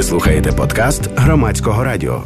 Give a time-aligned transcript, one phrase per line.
[0.00, 2.22] Ви слухаєте подкаст громадського радіо.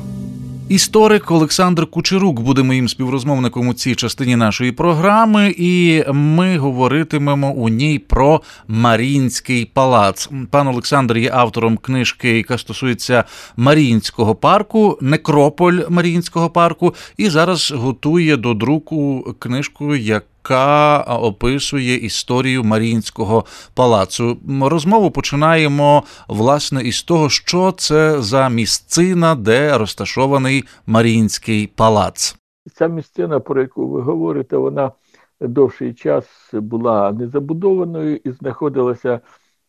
[0.69, 7.69] Історик Олександр Кучерук буде моїм співрозмовником у цій частині нашої програми, і ми говоритимемо у
[7.69, 10.31] ній про Марінський палац.
[10.51, 13.25] Пан Олександр є автором книжки, яка стосується
[13.57, 22.65] Маріїнського парку, некрополь Маріїнського парку, і зараз готує до друку книжку, як яка описує історію
[22.65, 24.37] Маріїнського палацу.
[24.63, 32.37] Розмову починаємо власне із того, що це за місцина, де розташований Маріїнський палац.
[32.75, 34.93] Ця місцина, про яку ви говорите, вона
[35.41, 39.21] довший час була незабудованою і знаходилася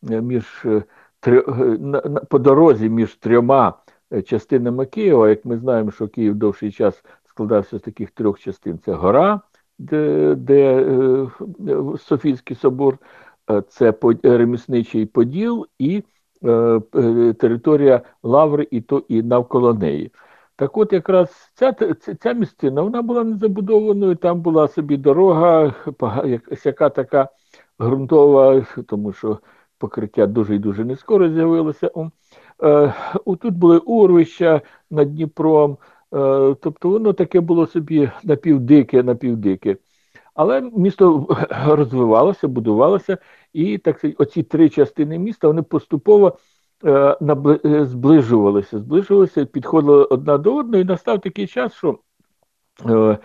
[0.10, 0.84] е, між е,
[2.30, 3.73] по дорозі між трьома
[4.13, 5.30] е, частинами Києва.
[5.30, 9.41] Як ми знаємо, що Київ довший час складався з таких трьох частин: це гора
[9.77, 11.27] де де е,
[11.97, 12.97] Софійський собор,
[13.52, 13.93] е, це
[14.23, 16.03] ремісничий поділ і
[16.45, 16.81] е,
[17.39, 20.11] територія Лаври, і то і навколо неї.
[20.55, 21.73] Так от якраз ця
[22.21, 25.76] ця місцина вона була незабудованою, там була собі дорога,
[26.65, 27.29] яка така
[27.82, 29.39] ґрунтова, тому що
[29.77, 31.91] покриття дуже і дуже не скоро з'явилося.
[33.26, 35.77] Тут були урвища над Дніпром, Е,
[36.62, 39.77] тобто воно таке було собі напівдике, напівдике.
[40.35, 41.27] Але місто
[41.68, 43.18] розвивалося, будувалося,
[43.54, 46.38] і так оці три частини міста вони поступово
[46.85, 47.18] е,
[47.66, 51.99] е, зближувалися, зближувалися, підходили одна до одної, і настав такий час, що
[52.85, 53.18] е,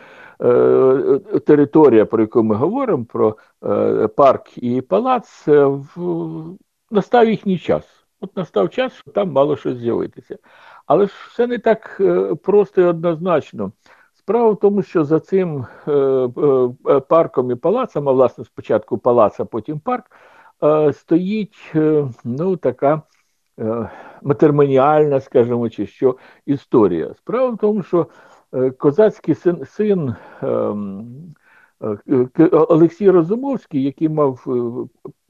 [0.42, 5.48] е, територія, про яку ми говоримо, про е, парк і палац,
[6.90, 7.84] настав їхній час.
[8.20, 10.38] От настав час, що там мало щось з'явитися.
[10.90, 13.72] Але ж все не так е, просто і однозначно.
[14.14, 19.40] Справа в тому, що за цим е, е, парком і палацом, а власне спочатку палац,
[19.40, 20.04] а потім парк,
[20.92, 21.72] стоїть
[22.24, 23.02] ну, така
[24.22, 26.16] матермоніальна, скажімо, чи що
[26.46, 27.14] історія.
[27.14, 28.06] Справа в тому, що
[28.78, 31.34] козацький син син ем,
[32.52, 34.44] Олексій Розумовський, який мав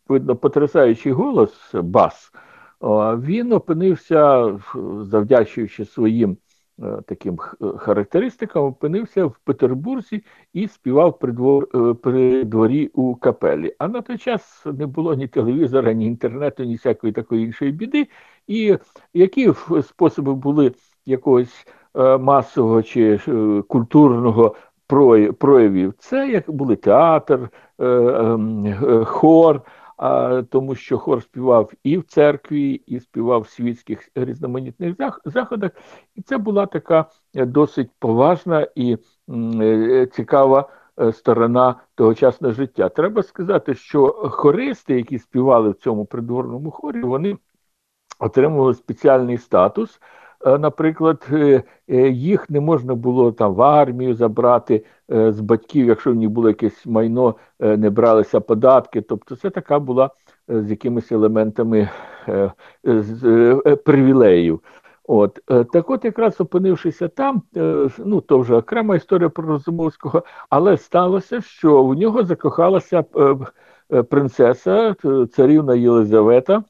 [0.09, 2.33] видно потрясаючий голос бас
[2.83, 4.53] він опинився,
[5.01, 6.37] завдячуючи своїм
[6.83, 7.37] е, таким
[7.77, 13.75] характеристикам, опинився в Петербурзі і співав при, двор, е, при дворі у капелі.
[13.79, 18.09] А на той час не було ні телевізора, ні інтернету, ні всякої такої іншої біди.
[18.47, 18.77] І
[19.15, 19.53] які
[19.83, 20.73] способи були
[21.07, 23.19] якогось е, масового чи
[23.69, 24.55] культурного
[25.39, 25.95] проявів?
[25.99, 28.75] Це як були театр, ем,
[29.05, 29.63] хор
[30.50, 35.71] тому що хор співав і в церкві, і співав в світських різноманітних заходах.
[36.15, 38.97] І це була така е, досить поважна і
[39.60, 40.69] е, цікава
[41.00, 42.89] е, сторона тогочасного життя.
[42.89, 47.37] Треба сказати, що хористи, які співали в цьому придворному хорі, вони
[48.19, 50.00] отримували спеціальний статус.
[50.47, 56.12] Е, наприклад, е, е, їх не можна було там в армію забрати з батьків, якщо
[56.12, 59.01] в них було якесь майно, не бралися податки.
[59.01, 60.11] Тобто, це така була
[60.49, 61.89] з якимись елементами
[63.84, 64.61] привілеїв.
[65.05, 65.39] От
[65.73, 67.43] так, от, якраз опинившися там,
[67.99, 73.05] ну то вже окрема історія про Розумовського, але сталося, що в нього закохалася
[74.11, 74.95] принцеса,
[75.33, 76.62] царівна Єлизавета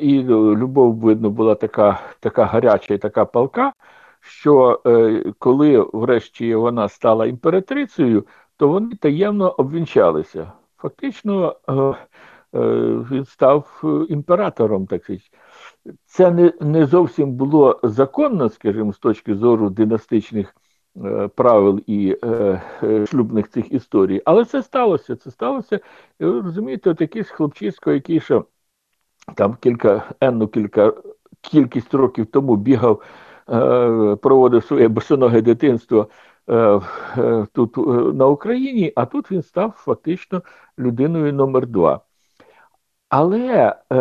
[0.00, 3.72] і любов, видно, була така така гаряча і така палка,
[4.20, 10.52] що е, коли врешті вона стала імператрицею, то вони таємно обвінчалися.
[10.76, 11.96] Фактично, е, е,
[13.10, 14.86] він став імператором.
[14.86, 15.30] так сказати.
[16.04, 20.54] Це не не зовсім було законно, скажімо, з точки зору династичних
[21.04, 25.16] е, правил і е, е, шлюбних цих історій, але це сталося.
[25.16, 25.80] Це сталося,
[26.20, 28.42] і ви розумієте, от якийсь хлопчисько, який ще
[29.34, 30.92] там кілька енну кілька
[31.40, 33.02] кількість років тому бігав,
[33.50, 36.08] е, проводив своє босоноге дитинство
[36.48, 36.80] е,
[37.18, 37.76] е, тут
[38.14, 40.42] на Україні, а тут він став фактично
[40.78, 42.00] людиною номер два.
[43.10, 43.96] Але е,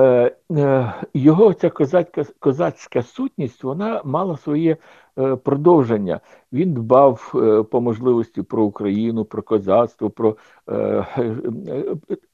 [0.51, 4.77] е, його ця козацька козацька сутність вона мала своє
[5.19, 6.19] е, продовження.
[6.53, 11.05] Він дбав е, по можливості про Україну, про козацтво, про е, е,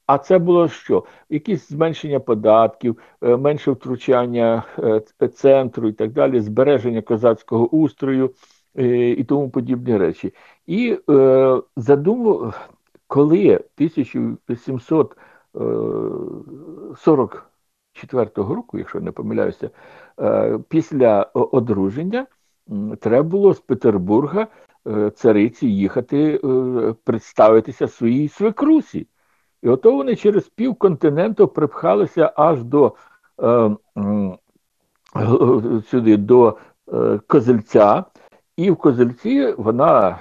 [0.06, 1.04] а це було що?
[1.30, 4.64] Якісь зменшення податків, е, менше втручання
[5.22, 8.30] е, центру і так далі, збереження козацького устрою
[8.78, 10.34] е, і тому подібні речі.
[10.66, 12.68] І е, задумав,
[13.06, 15.16] коли 1800
[15.56, 19.70] 44-го року, якщо не помиляюся,
[20.20, 22.26] е, після одруження
[23.00, 24.46] треба було з Петербурга
[24.86, 29.06] е, цариці їхати е, представитися своїй свекрусі.
[29.62, 32.94] І ото вони через пів континенту припхалися аж до
[35.90, 36.58] сюди до
[37.26, 38.04] Козельця,
[38.56, 40.18] і в Козельці вона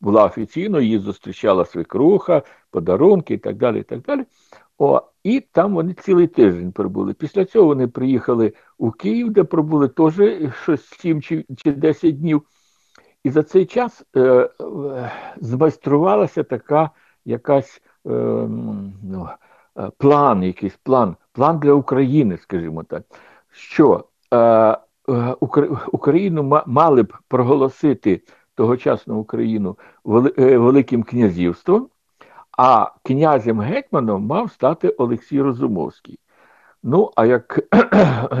[0.00, 3.80] була офіційно, її зустрічала свекруха, подарунки і так далі.
[3.80, 4.24] І так далі.
[4.78, 7.14] О, І там вони цілий тиждень пробули.
[7.14, 10.14] Після цього вони приїхали у Київ, де пробули теж
[10.62, 12.42] щось 7 чи, чи 10 днів.
[13.24, 14.50] І за цей час е, е,
[15.36, 16.90] змайструвалася така
[17.24, 18.10] якась е,
[19.02, 19.28] ну,
[19.78, 23.02] е, план, якийсь план, план для України, скажімо так,
[23.50, 24.04] що
[24.34, 24.78] е, е
[25.92, 28.22] Україну мали б проголосити
[28.54, 29.78] тогочасну Україну
[30.38, 31.88] е, Великим князівством,
[32.58, 36.18] а князем гетьманом мав стати Олексій Розумовський.
[36.82, 37.60] Ну, а як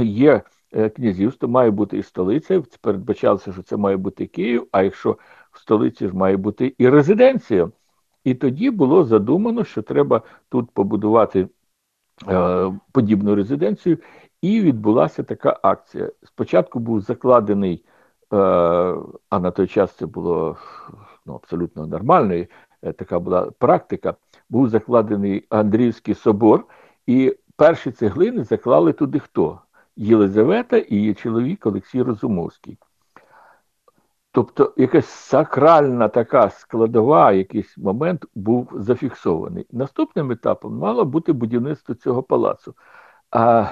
[0.02, 0.42] є
[0.72, 5.18] е, князівство, має бути і столиця, передбачалося, що це має бути Київ, а якщо
[5.52, 7.70] в столиці ж має бути і резиденція.
[8.24, 11.48] І тоді було задумано, що треба тут побудувати
[12.28, 13.98] е, подібну резиденцію,
[14.42, 16.10] і відбулася така акція.
[16.22, 17.84] Спочатку був закладений,
[18.32, 18.36] е,
[19.30, 20.56] а на той час це було
[21.26, 22.34] ну, абсолютно нормально,
[22.80, 24.14] така була практика,
[24.48, 26.64] був закладений Андріївський собор,
[27.06, 29.60] і перші цеглини заклали туди хто?
[29.96, 32.78] Єлизавета і її чоловік Олексій Розумовський.
[34.32, 39.66] Тобто якась сакральна така складова, якийсь момент був зафіксований.
[39.72, 42.74] Наступним етапом мало бути будівництво цього палацу.
[43.30, 43.66] А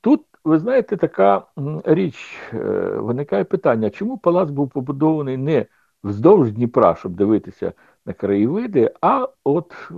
[0.00, 1.42] тут, ви знаєте, така
[1.84, 2.58] річ е,
[2.96, 5.66] виникає питання, чому палац був побудований не
[6.04, 7.72] вздовж Дніпра, щоб дивитися
[8.08, 9.94] на краєвиди, а от е,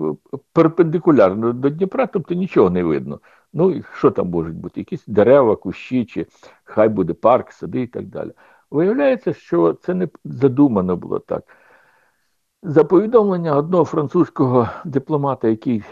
[0.53, 3.21] перпендикулярно до Дніпра, тобто нічого не видно.
[3.53, 4.81] Ну і що там можуть бути?
[4.81, 6.27] Якісь дерева, кущі, чи
[6.65, 8.33] хай буде парк, сади і так далі.
[8.71, 11.45] Виявляється, що це не задумано було так.
[12.63, 15.83] За повідомлення одного французького дипломата, який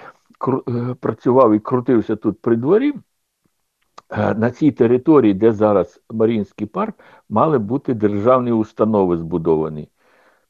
[0.68, 2.94] е, працював і крутився тут при дворі,
[4.10, 6.94] е, на цій території, де зараз Марінський парк,
[7.28, 9.88] мали бути державні установи збудовані.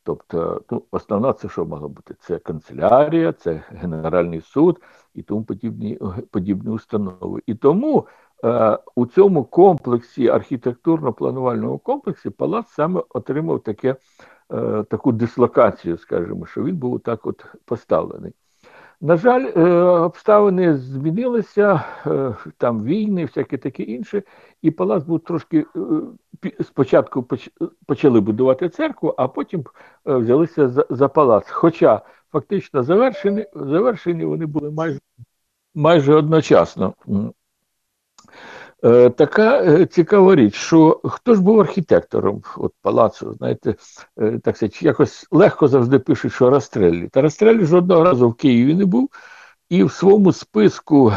[0.02, 2.14] Тобто, ну, основна це що мало бути?
[2.20, 4.82] Це канцелярія, це Генеральний суд
[5.14, 5.98] і тому подібні
[6.30, 7.40] подібні установи.
[7.46, 8.06] І тому
[8.44, 13.96] е, у цьому комплексі, архітектурно-планувальному комплексі, палац саме отримав таке,
[14.52, 18.32] е, таку дислокацію, скажімо, що він був так от поставлений.
[19.00, 24.22] На жаль, е, обставини змінилися, е, там війни, всяке таке інше,
[24.62, 25.66] і палац був трошки
[26.44, 27.28] е, спочатку
[27.86, 29.64] почали будувати церкву, а потім
[30.04, 31.50] взялися за за палац.
[31.50, 32.00] Хоча
[32.32, 35.00] фактично завершені завершені вони були майже
[35.74, 36.94] майже одночасно.
[38.84, 43.74] Е, така е, цікава річ, що хто ж був архітектором от палацу, знаєте,
[44.20, 47.08] е, так сказати, якось легко завжди пишуть, що Растреллі.
[47.08, 49.10] Та Растреллі жодного разу в Києві не був,
[49.68, 51.12] і в своєму списку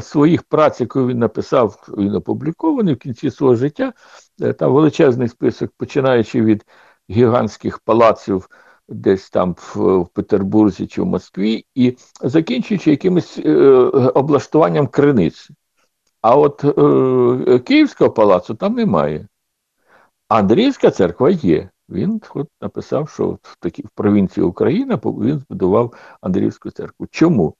[0.00, 3.92] своїх праць, яку він написав, він опублікований в кінці свого життя.
[4.58, 6.64] Там величезний список, починаючи від
[7.10, 8.48] гігантських палаців.
[8.88, 13.50] Десь там в, в Петербурзі чи в Москві, і закінчуючи якимось е,
[14.14, 15.50] облаштуванням криниць.
[16.24, 19.28] А от е, Київського палацу там немає.
[20.28, 21.70] Андріївська церква є.
[21.88, 27.06] Він от написав, що в такі, в провінції Україна він збудував Андріївську церкву.
[27.10, 27.54] Чому?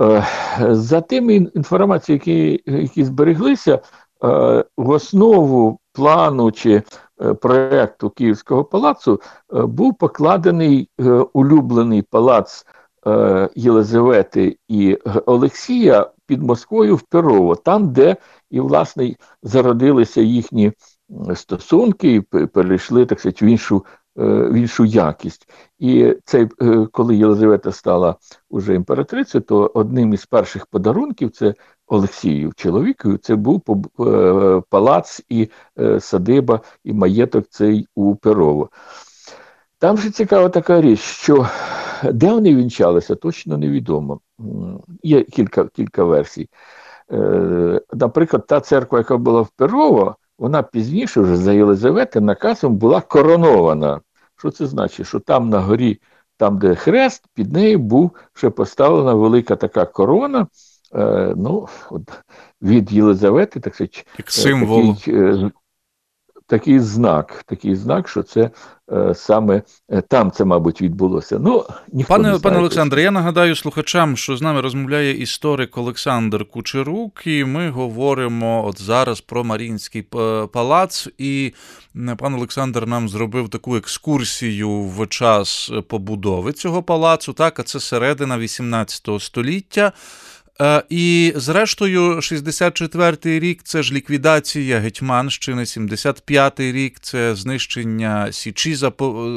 [0.00, 0.26] Е,
[0.70, 3.80] За тими інформаціями, які які збереглися, е,
[4.76, 6.82] в основу плану чи
[7.22, 9.20] е, проєкту Київського палацу
[9.54, 12.66] е, був покладений е, улюблений палац
[13.06, 14.94] е, Єлизавети і
[15.26, 18.16] Олексія під Москвою в Перово, там, де
[18.50, 20.72] і власне зародилися їхні
[21.34, 23.84] стосунки, і перейшли так сказати, в іншу
[24.18, 25.48] е, в іншу якість.
[25.78, 28.16] І цей, е, коли Єлизавета стала
[28.50, 31.54] уже імператрицею, то одним із перших подарунків це
[31.86, 33.62] Олексію, чоловікові, це був
[34.00, 35.48] е, палац і
[36.00, 38.70] садиба, і маєток цей у Перово.
[39.78, 41.48] Там же цікава така річ, що
[42.12, 44.20] де вони вінчалися, точно невідомо.
[45.02, 46.48] Є кілька кілька версій.
[47.12, 53.00] Е, Наприклад, та церква, яка була в Перово, вона пізніше, вже за Єлизавети, наказом була
[53.00, 54.00] коронована.
[54.38, 55.06] Що це значить?
[55.06, 56.00] Що там на горі,
[56.36, 60.46] там, де хрест, під нею був ще поставлена велика така корона.
[60.94, 62.02] Е, ну, от,
[62.62, 64.96] Від Єлизавети, так сказати, Як символ.
[64.96, 65.50] Такий, е,
[66.46, 68.50] такий знак, такий знак, що це
[68.92, 71.38] е, саме е, там це, мабуть, відбулося.
[71.38, 76.44] Ну, ніхто Пане не пане Олександре, я нагадаю слухачам, що з нами розмовляє історик Олександр
[76.44, 80.02] Кучерук, і ми говоримо от зараз про Марінський
[80.52, 81.08] палац.
[81.18, 81.54] І
[82.18, 87.32] пан Олександр нам зробив таку екскурсію в час побудови цього палацу.
[87.32, 89.92] Так, а це середина 18 століття.
[90.60, 98.74] Е, і, зрештою, 64-й рік це ж ліквідація Гетьманщини, 75-й рік це знищення Січі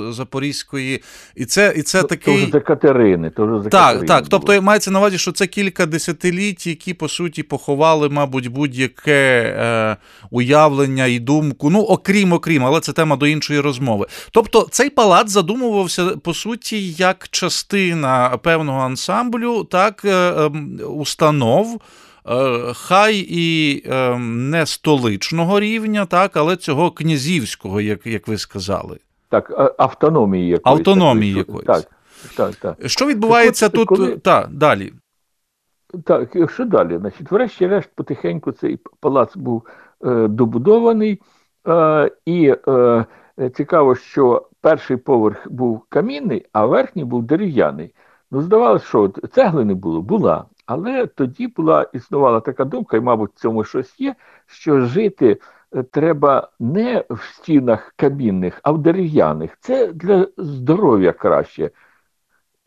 [0.09, 1.03] Запорізької.
[1.35, 2.35] І це і це такий...
[2.35, 3.29] Тоже за Катерини.
[3.29, 4.19] Тоже за так, Катерини так.
[4.19, 4.29] було.
[4.29, 9.97] Тобто мається на увазі, що це кілька десятиліть, які, по суті, поховали, мабуть, будь-яке е,
[10.31, 11.69] уявлення і думку.
[11.69, 14.05] Ну, окрім, окрім, але це тема до іншої розмови.
[14.31, 20.01] Тобто, цей палац задумувався, по суті, як частина певного ансамблю, так.
[20.05, 21.81] Е, ем, установ.
[22.27, 28.99] Е, хай і ем, не столичного рівня, так, але цього князівського, як як ви сказали.
[29.29, 30.79] Так, автономії якоїсь.
[30.79, 31.65] Автономії якоїсь.
[31.65, 31.85] Так,
[32.37, 32.89] так, так.
[32.89, 34.17] Що відбувається так, тут коли...
[34.17, 34.93] так, далі?
[36.03, 36.97] Так, що далі?
[36.97, 39.63] Значить, Врешті-решт, потихеньку цей палац був
[40.05, 41.21] е, добудований,
[41.67, 43.05] е, і е,
[43.53, 47.93] цікаво, що перший поверх був камінний, а верхній був дерев'яний.
[48.31, 50.45] Ну, здавалося, що цегли не було, була.
[50.65, 55.39] Але тоді була існувала така думка, і, мабуть, в цьому щось є, що жити
[55.75, 59.57] е, треба не в стінах кабінних, а в дерев'яних.
[59.59, 61.71] Це для здоров'я краще.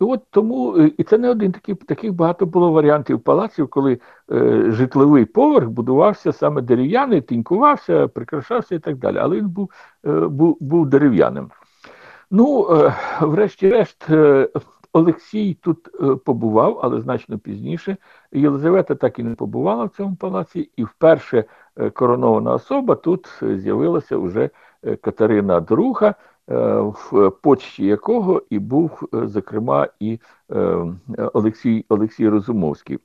[0.01, 4.01] І от тому, е, і це не один такий, таких багато було варіантів палаців, коли
[4.33, 9.19] е, житловий поверх будувався саме дерев'яний, тінькувався, прикрашався і так далі.
[9.19, 9.71] Але він був
[10.07, 11.51] е, був, був дерев'яним.
[12.31, 14.49] Ну, е, врешті-решт, е,
[14.93, 17.97] Олексій тут е, побував, але значно пізніше.
[18.33, 21.45] Єлизавета так і не побувала в цьому палаці, і вперше
[21.77, 24.51] е, коронована особа тут з'явилася вже
[24.83, 26.15] е, Катерина II,
[27.11, 30.21] в почті якого і був, зокрема, і
[31.33, 32.99] Олексій Олексій Розумовський.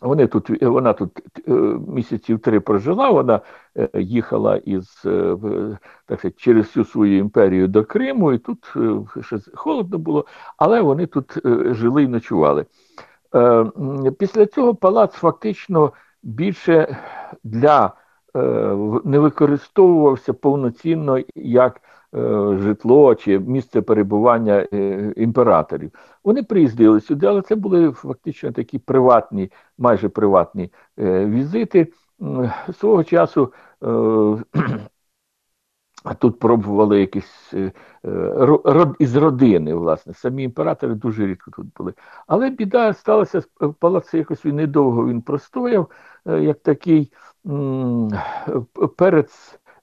[0.00, 1.10] Вони тут, Вона тут
[1.48, 1.52] е,
[1.88, 3.40] місяців три прожила, вона
[3.76, 5.36] е, їхала із е,
[6.06, 8.74] так сказати, через всю свою імперію до Криму, і тут
[9.20, 10.24] ще холодно було,
[10.56, 11.38] але вони тут
[11.74, 12.66] жили і ночували.
[14.18, 16.96] Після цього палац фактично більше
[17.44, 17.92] для
[19.04, 21.97] не використовувався повноцінно як Е,
[22.58, 25.90] житло чи місце перебування е, імператорів.
[26.24, 31.92] Вони приїздили сюди, але це були фактично такі приватні, майже приватні е, візити.
[32.78, 33.52] Свого часу
[36.18, 37.54] тут пробували якісь
[38.98, 40.14] із родини, власне.
[40.14, 41.94] Самі імператори дуже рідко тут були.
[42.26, 45.90] Але біда сталася в палаці якось він недовго він простояв,
[46.26, 47.12] як такий
[48.96, 49.30] перед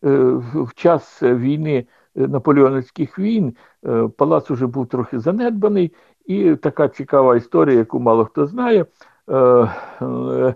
[0.02, 3.56] в час війни наполеонівських війн
[3.86, 5.94] е, палац уже був трохи занедбаний,
[6.26, 8.86] і така цікава історія, яку мало хто знає.
[9.30, 9.36] Е,
[10.02, 10.56] е,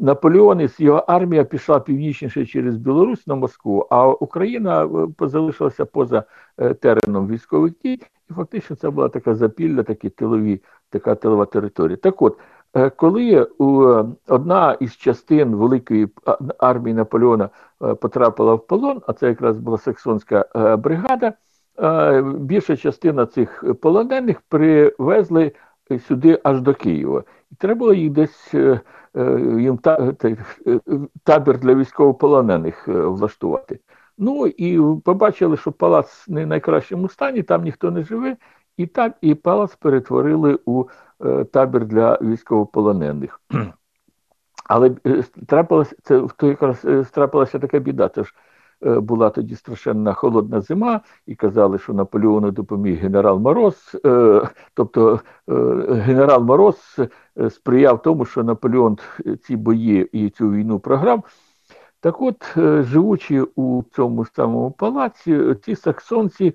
[0.00, 4.88] Наполеон і його армія пішла північніше через Білорусь на Москву, а Україна
[5.20, 6.24] залишилася поза
[6.80, 11.96] тереном військових дій, і фактично це була така запілля, такі тилові, така тилова територія.
[11.96, 12.38] Так от,
[12.96, 13.48] коли
[14.28, 16.08] одна із частин великої
[16.58, 17.50] армії Наполеона
[17.84, 21.32] Е, потрапила в полон, а це якраз була саксонська е, бригада.
[21.78, 25.52] Е, більша частина цих полонених привезли
[26.08, 27.24] сюди аж до Києва.
[27.52, 28.54] І треба було їх десь
[29.58, 29.78] їм
[31.24, 33.80] табір для військовополонених влаштувати.
[34.18, 38.36] Ну і побачили, що палац не в найкращому стані, там ніхто не живе,
[38.76, 40.84] і так і палац перетворили у
[41.52, 43.40] табір для військовополонених.
[44.64, 48.08] Але е, трапилося це в той якраз е, трапилася така біда.
[48.08, 48.34] Це ж
[48.86, 53.96] е, була тоді страшенна холодна зима, і казали, що Наполеону допоміг генерал Мороз.
[54.74, 55.20] Тобто
[55.88, 57.00] генерал Мороз
[57.50, 58.98] сприяв тому, що Наполеон
[59.42, 61.24] ці бої і цю війну програв.
[62.00, 66.54] Так от, живучи у цьому самому палаці, ці саксонці,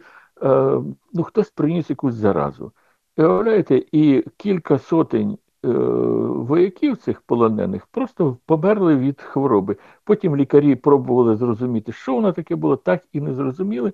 [1.13, 2.71] ну хтось приніс якусь заразу.
[3.17, 5.67] Уявляєте, і кілька сотень Е,
[6.27, 9.77] вояків цих полонених просто померли від хвороби.
[10.03, 13.93] Потім лікарі пробували зрозуміти, що воно таке було, так і не зрозуміли.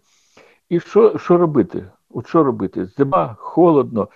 [0.70, 1.92] І що що робити?
[2.10, 2.86] От що робити?
[2.86, 4.10] Зима, холодно,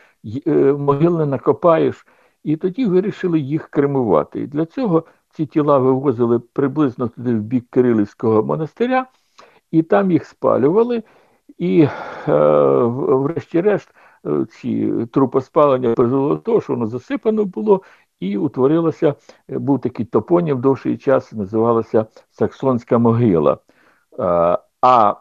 [0.48, 2.08] е, могил не накопаєш.
[2.44, 4.42] І тоді вирішили їх кремувати.
[4.42, 9.06] І для цього ці тіла вивозили приблизно туди в бік Кирилівського монастиря,
[9.72, 11.04] і там їх спалювали.
[11.60, 11.88] І,
[12.28, 12.34] е,
[12.84, 13.90] врешті-решт,
[14.26, 17.82] Е, ці трупоспалення призвело до того, що воно засипано було,
[18.20, 19.16] і утворилося,
[19.50, 23.58] е, був такий топонім довший час, називалася Саксонська могила.
[24.82, 25.16] А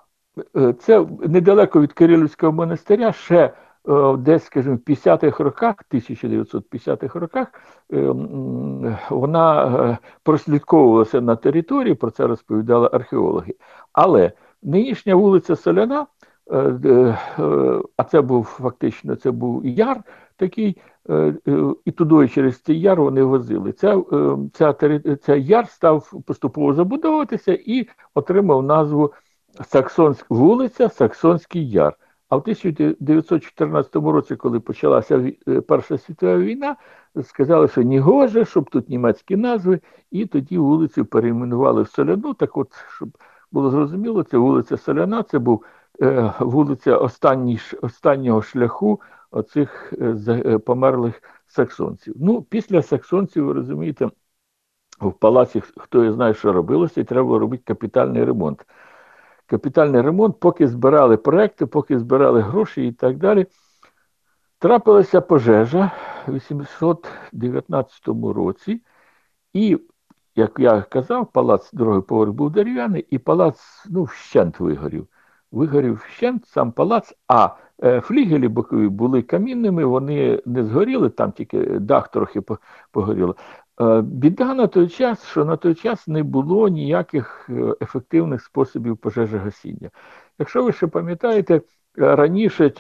[0.79, 3.53] це недалеко від Кирилівського монастиря ще
[4.19, 7.49] десь, скажімо, в 50-х роках, 1950-х роках,
[9.11, 13.55] вона прослідковувалася на території, про це розповідали археологи.
[13.93, 16.07] Але нинішня вулиця Соляна
[17.97, 20.03] а це був фактично це був яр
[20.37, 20.77] такий,
[21.85, 23.73] і туди через цей яр вони возили.
[23.73, 24.03] Ця,
[24.53, 24.75] ця,
[25.23, 29.13] ця яр став поступово забудовуватися і отримав назву
[29.65, 31.97] Саксонськ, вулиця Саксонський Яр.
[32.29, 35.33] А в 1914 році, коли почалася
[35.69, 36.77] Перша світова війна,
[37.23, 42.35] сказали, що не гоже, щоб тут німецькі назви, і тоді вулицю перейменували в Соляну.
[42.35, 43.09] Так от, щоб
[43.53, 45.69] було зрозуміло, це вулиця Соляна, це був е,
[46.41, 49.01] вулиця останній, останнього шляху
[49.31, 52.15] оцих е, е, померлих саксонців.
[52.19, 54.11] Ну, після саксонців, ви розумієте,
[55.01, 58.67] в палаці хто знає, що робилося, і треба було робити капітальний ремонт.
[59.47, 63.47] Капітальний ремонт, поки збирали проекти, поки збирали гроші і так далі.
[64.59, 65.93] Трапилася пожежа
[66.27, 68.83] в 819 році,
[69.53, 69.79] і,
[70.37, 75.09] як я казав, палац другий поверх був дерев'яний, і палац ну, вщент вигорів.
[75.53, 77.51] Вигорів вщент сам палац, а
[77.85, 82.43] е, флігелі бокові були камінними, вони не згоріли, там тільки дах трохи
[82.93, 83.37] погоріло.
[83.81, 88.97] Е, біда на той час, що на той час не було ніяких е, ефективних способів
[88.97, 89.91] пожежогасіння.
[90.39, 91.61] Якщо ви ще пам'ятаєте,
[91.97, 92.73] раніше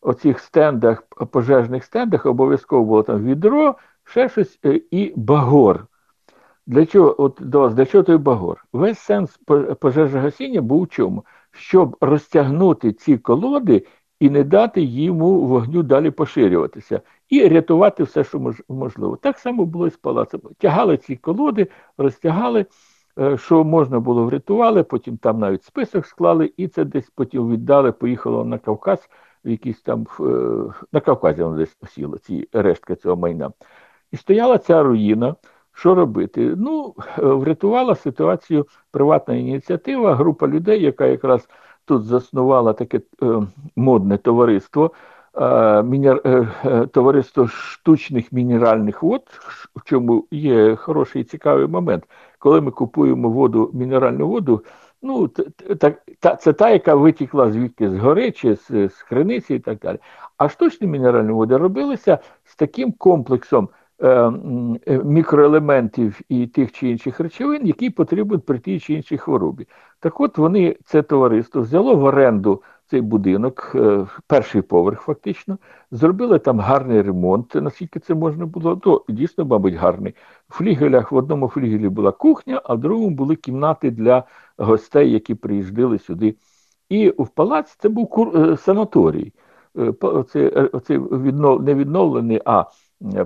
[0.00, 4.58] оцих стендах, пожежних стендах обов'язково було там відро, ще щось
[4.90, 5.86] і багор.
[6.66, 8.64] Для чого от до вас, для чого той багор?
[8.72, 9.40] Весь сенс
[9.80, 11.24] пожежогасіння був у чому?
[11.54, 13.86] Щоб розтягнути ці колоди
[14.20, 19.16] і не дати йому вогню далі поширюватися, і рятувати все, що можливо.
[19.16, 20.40] Так само було і з палацем.
[20.58, 21.66] Тягали ці колоди,
[21.98, 22.66] розтягали,
[23.18, 27.92] е, що можна було врятували, потім там навіть список склали, і це десь потім віддали,
[27.92, 29.08] поїхало на Кавказ
[29.44, 30.24] якісь там е,
[30.92, 33.52] на Кавказі воно десь посіло, ці рештки цього майна.
[34.12, 35.36] І стояла ця руїна.
[35.74, 36.54] Що робити?
[36.56, 41.48] Ну, е, врятувала ситуацію приватна ініціатива, група людей, яка якраз
[41.84, 43.26] тут заснувала таке е,
[43.76, 44.92] модне товариство,
[45.34, 49.22] е, мінер, е, е товариство штучних мінеральних вод,
[49.76, 52.04] в чому є хороший і цікавий момент.
[52.38, 54.62] Коли ми купуємо воду, мінеральну воду,
[55.06, 55.28] Ну,
[55.80, 59.78] так, та, це та, яка витікла звідки з гори чи з, з криниці і так
[59.78, 59.98] далі.
[60.36, 63.68] А штучні мінеральні води робилися з таким комплексом
[65.04, 69.66] мікроелементів і тих чи інших речовин, які потрібні при тій чи іншій хворобі.
[70.00, 75.58] Так от вони, це товариство, взяло в оренду цей будинок, е, перший поверх, фактично,
[75.90, 80.14] зробили там гарний ремонт, наскільки це можна було, то дійсно, мабуть, гарний.
[80.48, 84.24] В флігелях в одному флігелі була кухня, а в другому були кімнати для
[84.58, 86.36] гостей, які приїжджали сюди.
[86.88, 88.32] І в палаці це був.
[88.36, 89.32] Е, санаторій.
[90.00, 91.62] Оцей, е, оцей віднов...
[91.62, 92.64] не відновлений, а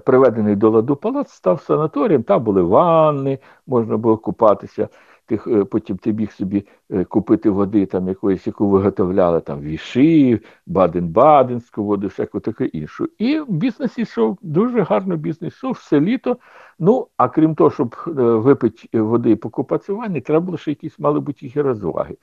[0.04, 2.22] приведений до ладу палац став санаторієм.
[2.22, 4.88] Там були ванни, можна було купатися
[5.28, 10.40] ти е, потім ти міг собі е, купити води, там якоїсь, яку виготовляли там віші,
[10.66, 13.08] Баден-Баденську воду, всяку таке іншу.
[13.18, 16.36] І бізнес йшов, дуже гарно бізнес йшов все літо.
[16.78, 20.98] Ну, а крім того, щоб е, випити води і покупатися ванні, треба було ще якісь
[20.98, 22.16] мали бути розваги.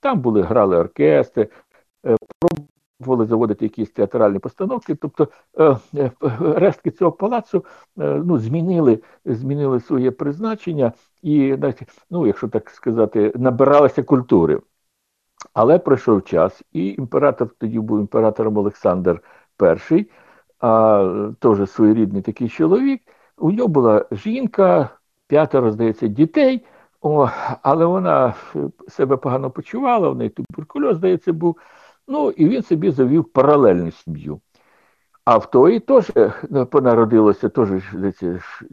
[0.00, 1.48] Там були грали оркестри,
[3.02, 4.94] пробували заводити якісь театральні постановки.
[4.94, 7.64] Тобто е, е, рештки цього палацу
[7.98, 11.56] е, ну, змінили змінили своє призначення і,
[12.10, 14.60] ну, якщо так сказати, набиралися культури.
[15.54, 19.22] Але пройшов час, і імператор тоді був імператором Олександр
[19.90, 20.06] І,
[20.60, 23.02] а теж своєрідний такий чоловік.
[23.38, 24.90] У нього була жінка,
[25.26, 26.64] п'ятеро, здається, дітей,
[27.00, 27.28] о,
[27.62, 28.34] але вона
[28.88, 31.58] себе погано почувала, в неї туберкульоз, здається, був.
[32.08, 34.40] Ну, і він собі завів паралельну сім'ю.
[35.24, 36.12] А в тої теж
[36.50, 37.68] ну, понародилося теж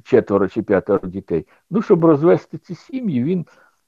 [0.04, 1.48] четверо чи п'ятеро дітей.
[1.70, 3.46] Ну, щоб розвести ці сім'ї, він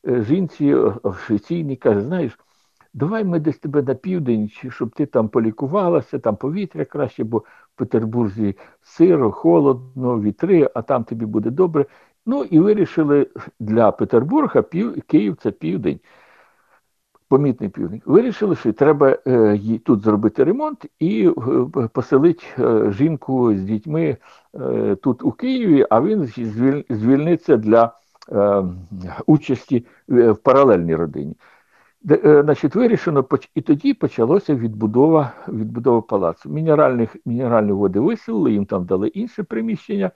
[0.08, 2.40] е, жінці офіційній каже, знаєш,
[2.94, 7.44] давай ми десь тебе на південь, щоб ти там полікувалася, там повітря краще, бо в
[7.76, 11.86] Петербурзі сиро, холодно, вітри, а там тобі буде добре.
[12.26, 13.28] Ну і вирішили
[13.60, 16.00] для Петербурга пів, Київ це південь
[17.32, 21.32] помітний півник, вирішили, що треба е, тут зробити ремонт і е,
[21.94, 24.18] поселити е, жінку з дітьми
[25.04, 26.26] тут у Києві, а він
[26.90, 27.94] звільниться для
[29.26, 31.36] участі в паралельній родині.
[32.24, 36.50] Значить, вирішено, і тоді почалося відбудова відбудова палацу.
[36.50, 40.12] Мінеральних, Мінеральні води виселили, їм там дали інше приміщення,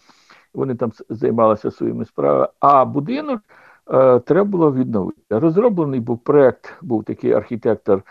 [0.54, 3.42] вони там займалися своїми справами, а будинок.
[3.92, 5.22] Е, треба було відновити.
[5.30, 8.04] Розроблений був проєкт, був такий архітектор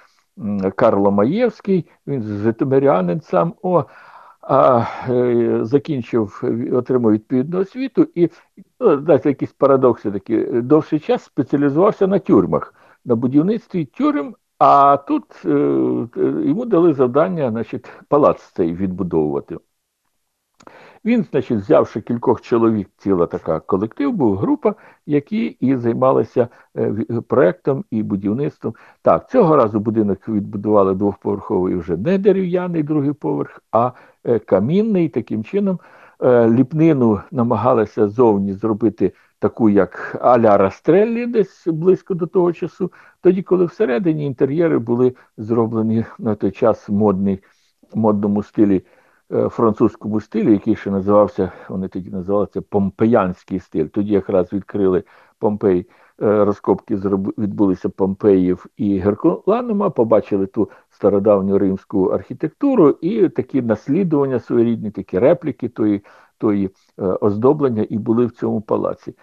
[0.76, 3.54] Карло Маєвський, він Житомирянин сам.
[3.62, 3.84] О,
[4.40, 8.30] а е, закінчив, отримав відповідну освіту і
[8.80, 15.24] ну, знаєте, якісь парадокси такі, довший час спеціалізувався на тюрмах, на будівництві тюрем, А тут
[15.44, 15.48] е,
[16.46, 19.56] йому дали завдання, значить, палац цей відбудовувати.
[21.04, 24.74] Він, значить, взявши кількох чоловік, ціла така колектив, був група,
[25.06, 26.94] які і займалися е,
[27.28, 28.74] проектом і будівництвом.
[29.02, 33.92] Так, цього разу будинок відбудували двохповерховий вже не дерев'яний другий поверх, а
[34.24, 35.08] е, камінний.
[35.08, 35.78] Таким чином
[36.22, 42.92] е, ліпнину намагалися зовні зробити таку, як аля Растреллі, десь близько до того часу.
[43.20, 47.42] Тоді, коли всередині інтер'єри були зроблені на той час модний,
[47.94, 48.82] модному стилі.
[49.34, 53.86] Е, французькому стилі, який ще називався, вони тоді називалися Помпеянський стиль.
[53.86, 55.02] Тоді якраз відкрили
[55.38, 55.86] Помпей,
[56.22, 56.96] е, розкопки
[57.38, 65.68] відбулися Помпеїв і Геркуланума, побачили ту стародавню римську архітектуру і такі наслідування своєрідні, такі репліки
[65.68, 66.04] тої,
[66.38, 69.14] тої е, оздоблення і були в цьому палаці.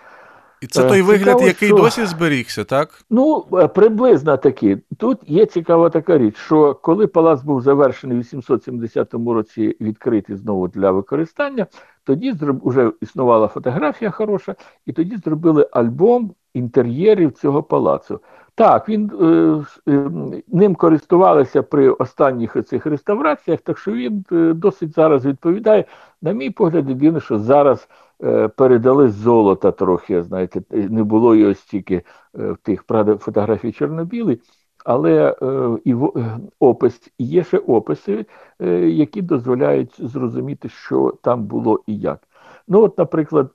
[0.62, 1.78] І це той вигляд, Цікаво, який що...
[1.78, 3.06] досі зберігся, так?
[3.10, 4.78] Ну, е, приблизно такий.
[4.97, 10.67] Тут є цікава така річ, що коли палац був завершений в 870 році відкритий знову
[10.67, 11.67] для використання,
[12.04, 18.19] тоді вже існувала фотографія хороша, і тоді зробили альбом інтер'єрів цього палацу.
[18.56, 20.10] Так, він е, е,
[20.47, 25.86] ним користувалися при останніх цих реставраціях, так що він е, досить зараз відповідає.
[26.21, 28.11] На мій погляд, єдине, що зараз е,
[28.57, 30.23] передали золота трохи.
[30.23, 32.03] Знаєте, не було його стільки е,
[32.51, 32.84] в тих
[33.19, 34.41] фотографій чорнобілий,
[34.86, 38.25] але е, і е, опис є ще описи,
[38.62, 42.27] е, які дозволяють зрозуміти, що там було і як.
[42.67, 43.51] Ну, от, наприклад.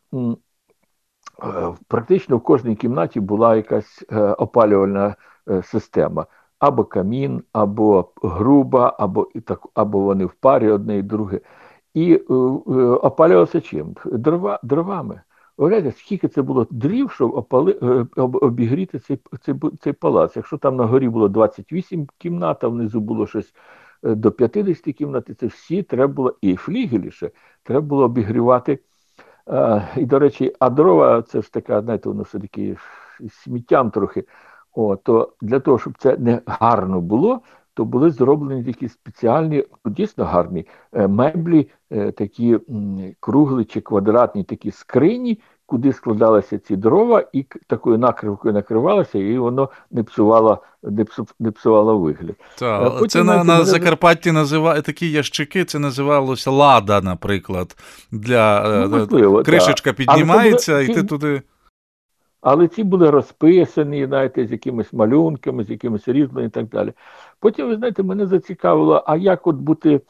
[1.43, 5.17] Е, практично в кожній кімнаті була якась е, опалювальна
[5.49, 6.27] е, система.
[6.59, 11.41] Або камін, або груба, або так, або вони в парі одне і друге.
[11.97, 13.95] І опалювалося чим?
[14.05, 15.21] Дрова, Дровами.
[15.57, 17.73] Уявляєте, скільки це було дрів, щоб опали,
[18.17, 20.37] обігріти цей цей, цей палац.
[20.37, 23.55] Якщо там на горі було 28 кімнат, а внизу було щось
[24.03, 27.31] до 50 кімнат, це всі треба було, і флігелі ще,
[27.63, 28.79] треба було обігрівати.
[29.97, 32.77] І, до речі, а дрова це ж така, знаєте, воно все таки
[33.31, 34.25] сміттям трохи.
[34.75, 37.41] О, то для того, щоб це не гарно було,
[37.77, 42.59] то були зроблені такі спеціальні, дійсно гарні е, меблі, е, такі
[43.21, 49.71] круглі чи квадратні такі скрині, куди складалися ці дрова, і такою накривкою накривалося, і воно
[49.91, 52.37] не псувало не, псу, не псувало вигляд.
[52.59, 57.77] Так, Потім, Це на, на Закарпатті називає такі ящики, це називалося лада, наприклад.
[58.13, 59.97] Для ну, е, можливо, Кришечка так.
[59.97, 61.43] піднімається, було, і ти туди.
[62.41, 66.93] Але ці були розписані, знаєте, з якимись малюнками, з якимись різьбами і так далі.
[67.41, 70.01] Потім, ви знаєте, мене зацікавило, а як от бути,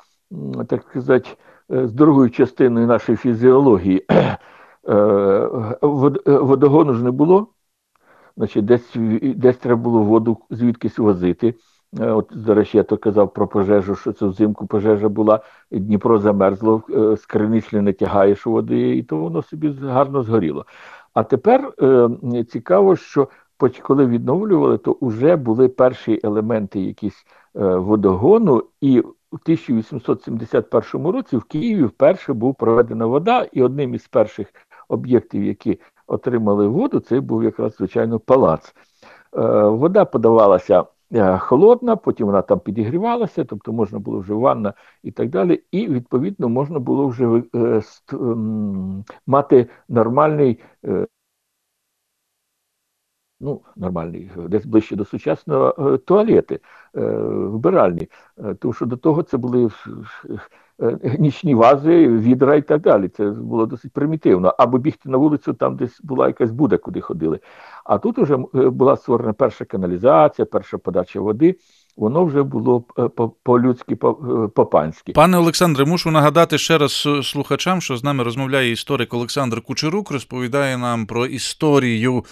[0.68, 1.30] так сказати,
[1.72, 4.06] е, з другою частиною нашої фізіології.
[4.88, 5.78] Е, е,
[6.38, 7.46] водогону ж не було,
[8.36, 11.54] значить, десь десь треба було воду звідкись возити.
[12.00, 16.82] От, до речі, я то казав про пожежу, що це взимку пожежа була, Дніпро замерзло,
[17.18, 20.66] з криниць не тягаєш води, і то воно собі гарно згоріло.
[21.16, 23.28] А тепер е, цікаво, що
[23.82, 27.26] коли відновлювали, то вже були перші елементи якісь
[27.56, 34.08] е, водогону, і у 1871 році в Києві вперше був проведена вода, і одним із
[34.08, 34.46] перших
[34.88, 38.74] об'єктів, які отримали воду, це був якраз звичайно палац.
[39.36, 40.84] Е, вода подавалася
[41.38, 45.62] холодна, потім вона там підігрівалася, тобто можна було вже ванна і так далі.
[45.70, 47.42] І відповідно можна було вже
[49.26, 50.60] мати нормальний.
[53.40, 56.60] Ну, нормальний, десь ближче до сучасного туалети,
[56.94, 58.08] вбиральні.
[58.58, 59.70] Тому що до того це були
[60.82, 63.08] Е, нічні вази, відра і так далі.
[63.08, 64.54] Це було досить примітивно.
[64.58, 67.40] Або бігти на вулицю, там десь була якась буда, куди ходили.
[67.84, 71.58] А тут вже е, була створена перша каналізація, перша подача води
[71.96, 73.08] воно вже було е,
[73.42, 75.12] по-людськи, е, по-панськи.
[75.12, 80.78] Пане Олександре, мушу нагадати ще раз слухачам, що з нами розмовляє історик Олександр Кучерук, розповідає
[80.78, 82.24] нам про історію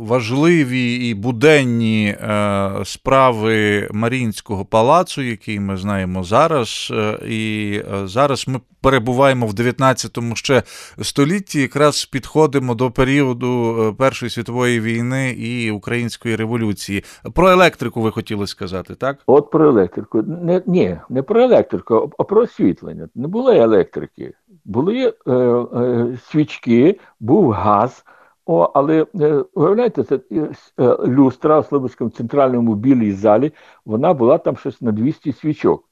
[0.00, 6.92] важливі і буденні е, справи Марінського палацу, який ми знаємо зараз.
[7.28, 10.62] І зараз ми перебуваємо в 19 ще
[11.02, 17.04] столітті, якраз підходимо до періоду Першої світової війни і Української революції.
[17.34, 19.18] Про електрику ви хотіли хотіли сказати, так?
[19.26, 20.22] От про електрику.
[20.22, 23.08] Не, Ні, не про електрику, а про освітлення.
[23.14, 24.34] Не було електрики.
[24.64, 28.04] Були е, е, свічки, був газ.
[28.46, 33.52] О, Але е, уявляєте, це е, е, люстра в Слободському центральному білій залі,
[33.84, 35.84] вона була там щось на 200 свічок.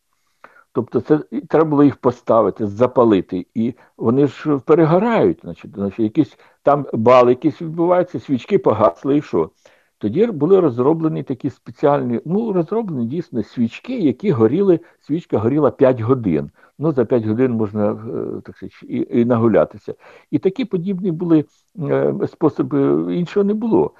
[0.72, 3.46] Тобто це треба було їх поставити, запалити.
[3.54, 9.50] І вони ж перегорають, значить, значить якісь там бали якісь відбуваються, свічки погасли і що.
[9.98, 16.50] Тоді були розроблені такі спеціальні, ну розроблені дійсно свічки, які горіли, свічка горіла 5 годин.
[16.78, 19.94] Ну за 5 годин можна е, так сказати, і, і нагулятися.
[20.30, 21.44] І такі подібні були
[21.82, 22.78] е, способи,
[23.16, 23.94] іншого не було.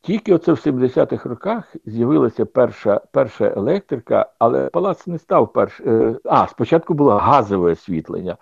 [0.00, 5.88] Тільки оце в 70-х роках з'явилася перша перша електрика, але палац не став першим.
[5.88, 8.36] Е, а, спочатку було газове освітлення,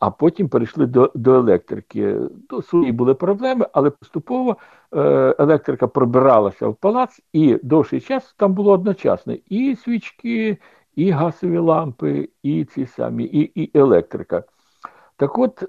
[0.00, 2.16] а потім перейшли до до електрики.
[2.48, 4.56] До свої були проблеми, але поступово
[4.92, 10.58] е, електрика пробиралася в палац, і довший час там було одночасно і свічки,
[10.96, 14.42] і газові лампи, і ці самі, і, і електрика.
[15.16, 15.66] Так от, е,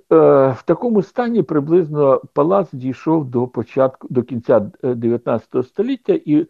[0.58, 6.48] в такому стані приблизно палац дійшов до початку до кінця 19 е, століття і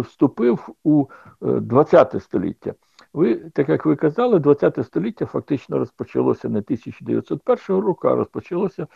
[0.00, 1.06] вступив у
[1.40, 2.74] 20 століття.
[3.12, 8.86] Ви, так як ви казали, 20 століття фактично розпочалося не 1901 року, а розпочалося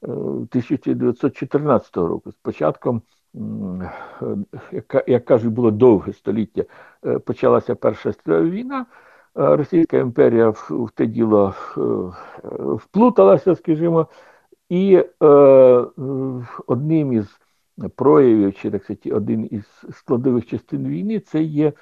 [0.00, 2.30] 1914 року.
[2.30, 3.02] З початком,
[4.72, 6.64] як, як кажуть, було довге століття,
[7.24, 8.86] почалася Перша світова війна.
[9.34, 11.80] Російська імперія в, те діло е,
[12.74, 14.08] вплуталася, скажімо,
[14.68, 15.26] і е,
[16.66, 17.40] одним із
[17.96, 21.72] проявів, чи так сказати, один із складових частин війни це є е,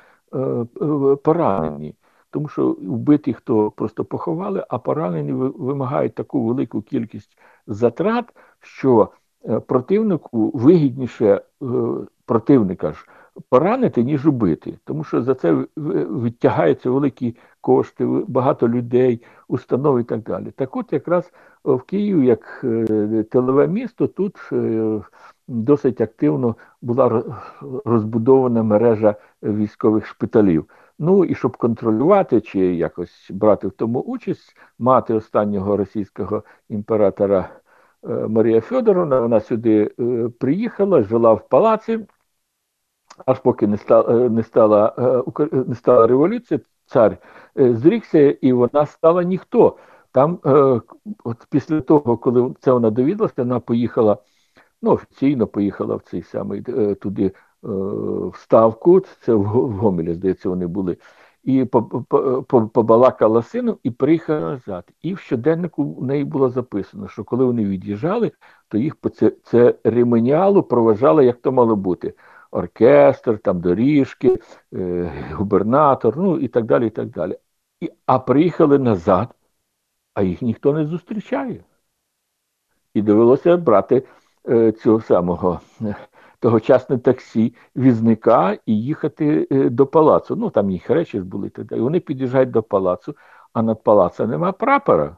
[1.23, 1.95] поранені.
[2.31, 8.25] Тому що вбиті хто просто поховали, а поранені вимагають таку велику кількість затрат,
[8.61, 9.09] що
[9.45, 11.67] е, противнику вигідніше е,
[12.27, 13.07] противника ж
[13.49, 20.23] поранити, ніж убити, тому що за це відтягаються великі кошти, багато людей, установ і так
[20.23, 20.51] далі.
[20.51, 21.33] Так от якраз
[21.65, 25.01] в Києві, як е, тилове місто, тут е,
[25.49, 27.23] досить активно була
[27.85, 30.71] розбудована мережа військових шпиталів.
[30.99, 37.51] Ну і щоб контролювати чи якось брати в тому участь, мати останнього російського імператора
[38.05, 39.85] е, Марія Федоровна, вона сюди
[40.39, 42.07] приїхала, жила в палаці
[43.27, 44.95] аж поки не стала е, не стала
[45.41, 47.19] е, не стала революція, цар
[47.59, 49.79] е, зрікся, і вона стала ніхто.
[50.15, 50.39] Там,
[51.25, 54.17] от після того, коли це вона довідалася, вона поїхала,
[54.83, 56.63] ну офіційно поїхала в цей самий
[56.95, 60.97] туди в Ставку, це в Гомелі, здається, вони були.
[61.45, 61.65] І
[62.73, 64.85] побалакала сином і приїхала назад.
[65.03, 68.33] І в щоденнику в неї було записано, що коли вони від'їжджали,
[68.69, 72.15] то їх по це, це ременіалу проважали, як то мало бути
[72.51, 74.39] оркестр, там доріжки,
[74.75, 76.87] е, губернатор, ну і так далі.
[76.87, 77.39] і так далі.
[77.81, 79.35] І, А приїхали назад,
[80.15, 81.65] а їх ніхто не зустрічає.
[82.95, 84.07] І довелося брати
[84.49, 85.97] е, цього самого е,
[86.43, 90.37] тогочасне таксі візника і їхати е, до палацу.
[90.37, 91.51] Ну там їх речі були.
[91.71, 93.17] І вони під'їжджають до палацу,
[93.53, 95.17] а над палацем нема прапора.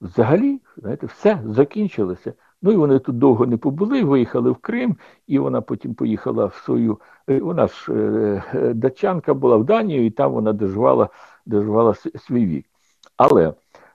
[0.00, 2.32] Взагалі, знаєте, все закінчилося.
[2.62, 6.54] Ну і вони тут довго не побули, виїхали в Крим, і вона потім поїхала в
[6.54, 7.00] свою.
[7.28, 11.08] Е, вона ж е, е, датчанка була в Данію, і там вона доживала
[11.46, 12.66] доживала свій вік.
[13.16, 13.54] Але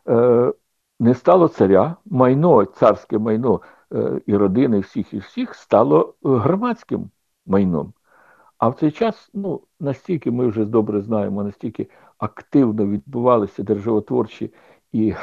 [0.09, 0.53] е,
[0.99, 3.61] не стало царя, майно, царське майно
[4.25, 7.09] і родини всіх і всіх стало громадським
[7.45, 7.93] майном.
[8.57, 14.53] А в цей час, ну настільки ми вже добре знаємо, настільки активно відбувалися державотворчі
[14.91, 15.13] і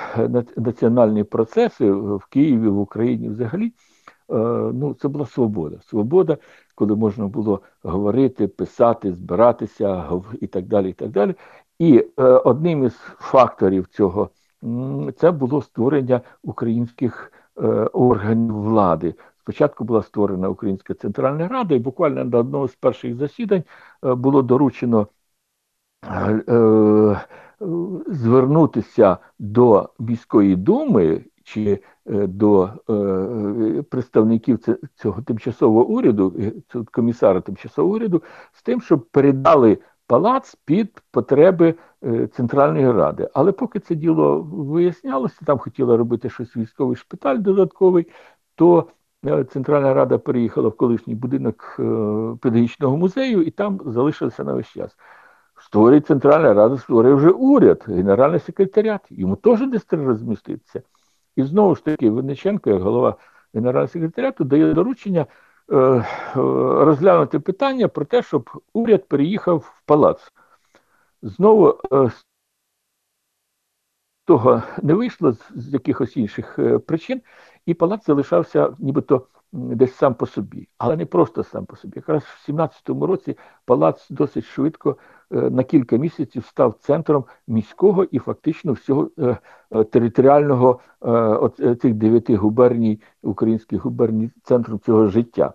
[0.56, 3.72] національні процеси в Києві, в Україні взагалі, е,
[4.74, 5.76] ну це була свобода.
[5.80, 6.38] Свобода,
[6.74, 10.90] коли можна було говорити, писати, збиратися і так далі.
[10.90, 11.34] І так далі.
[11.78, 14.30] І е, одним із факторів цього
[15.16, 17.39] це було створення українських е,
[17.92, 19.14] органів влади.
[19.40, 23.62] Спочатку була створена Українська Центральна Рада, і буквально на одному з перших засідань
[24.02, 25.06] було доручено
[28.06, 34.58] звернутися до міської думи чи е, до е, представників
[34.94, 36.52] цього тимчасового уряду, е,
[36.92, 41.74] комісара тимчасового уряду, з тим, щоб передали палац під потреби
[42.32, 43.28] Центральної Ради.
[43.34, 48.06] Але поки це діло вияснялося, там хотіла робити щось військовий шпиталь додатковий,
[48.54, 48.86] то
[49.52, 51.74] Центральна Рада переїхала в колишній будинок
[52.40, 54.96] педагогічного музею і там залишилася на весь час.
[55.60, 59.00] Створює Центральна Рада, створює вже уряд, генеральний секретаріат.
[59.10, 60.82] Йому теж десь треба розміститися.
[61.36, 63.16] І знову ж таки, Винниченко, як голова
[63.54, 65.26] генерального секретаріату, дає доручення
[65.72, 66.04] е, е,
[66.84, 70.32] розглянути питання про те, щоб уряд переїхав в палац.
[71.22, 72.26] Знову е, з
[74.24, 77.22] того не вийшло з, якихось інших е, причин,
[77.66, 81.92] і палац залишався нібито десь сам по собі, але не просто сам по собі.
[81.96, 84.96] Якраз в 17-му році палац досить швидко
[85.32, 89.10] е, на кілька місяців став центром міського і фактично всього
[89.90, 90.80] територіального
[91.80, 95.54] цих дев'яти губерній, українських губерній, центром цього життя.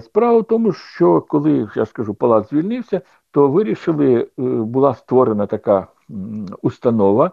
[0.00, 3.02] Справа в тому, що коли я скажу, палац звільнився,
[3.34, 5.86] то вирішили, була створена така
[6.62, 7.30] установа.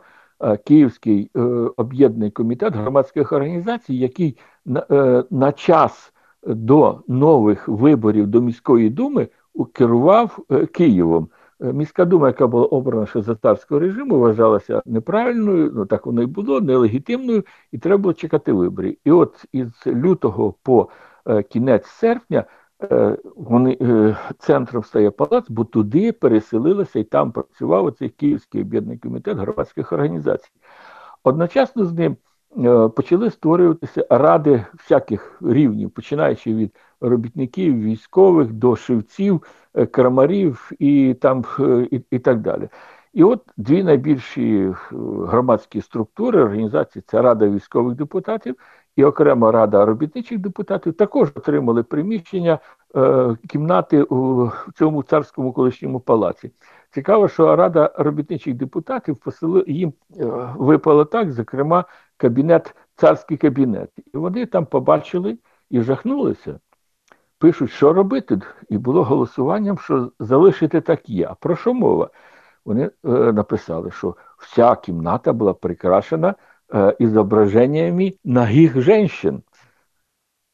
[0.65, 1.31] Київський
[1.77, 4.85] об'єднаний комітет громадських організацій, який на,
[5.31, 6.13] на час
[6.47, 9.27] до нових виборів до міської думи
[9.73, 10.39] керував
[10.71, 11.29] Києвом.
[11.61, 16.21] Е, міська дума, яка була обрана ще за царського режиму, вважалася неправильною, ну так воно
[16.21, 18.97] і було, нелегітимною, і треба було чекати виборів.
[19.05, 20.89] І от із лютого по
[21.25, 22.45] е, кінець серпня е,
[23.35, 23.77] вони
[24.39, 30.51] центром стає палац, бо туди переселилися і там працював цей Київський об'єднаний комітет громадських організацій.
[31.23, 32.17] Одночасно з ним.
[32.95, 39.41] Почали створюватися ради всяких рівнів, починаючи від робітників, військових до шивців,
[39.73, 42.69] Е, крамарів і там е, і, і так далі.
[43.13, 44.75] І от дві найбільші е,
[45.27, 48.55] громадські структури організації це Рада військових депутатів
[48.95, 52.59] і окрема рада робітничих депутатів також отримали приміщення
[52.95, 56.51] е, кімнати у цьому царському колишньому палаці.
[56.91, 60.25] Цікаво, що Рада робітничих депутатів посили, їм е,
[60.55, 61.85] випало так, зокрема,
[62.17, 63.89] кабінет, царський кабінет.
[64.13, 65.37] І вони там побачили
[65.69, 66.59] і жахнулися
[67.41, 71.27] пишуть, що робити, і було голосуванням, що залишити так є.
[71.27, 72.09] А про що мова?
[72.65, 76.35] Вони е, написали, що вся кімната була прикрашена
[76.99, 79.41] ізображеннями нагих жінок.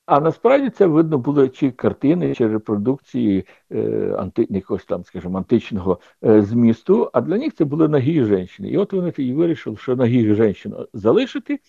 [0.08, 6.00] А насправді це видно було чи картини, чи репродукції е, анти, якогось там, скажімо, античного
[6.26, 8.64] е, змісту, а для них це були нагі жінки.
[8.64, 11.60] І от вони і вирішили, що нагих жінок залишити,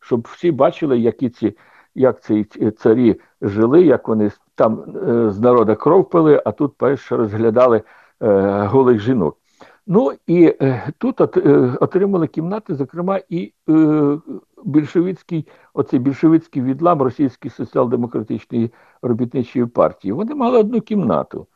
[0.00, 1.56] щоб всі бачили, які ці
[1.94, 2.44] як ці
[2.78, 7.82] царі жили, як вони там е, з народа кров пили, а тут перше розглядали
[8.22, 9.38] е, голих жінок.
[9.86, 14.18] Ну і е, тут е, отримали кімнати, зокрема, і е,
[14.64, 18.70] більшовицький, оцей більшовицький відлам Російської соціал-демократичної
[19.02, 20.12] робітничої партії.
[20.12, 21.46] Вони мали одну кімнату.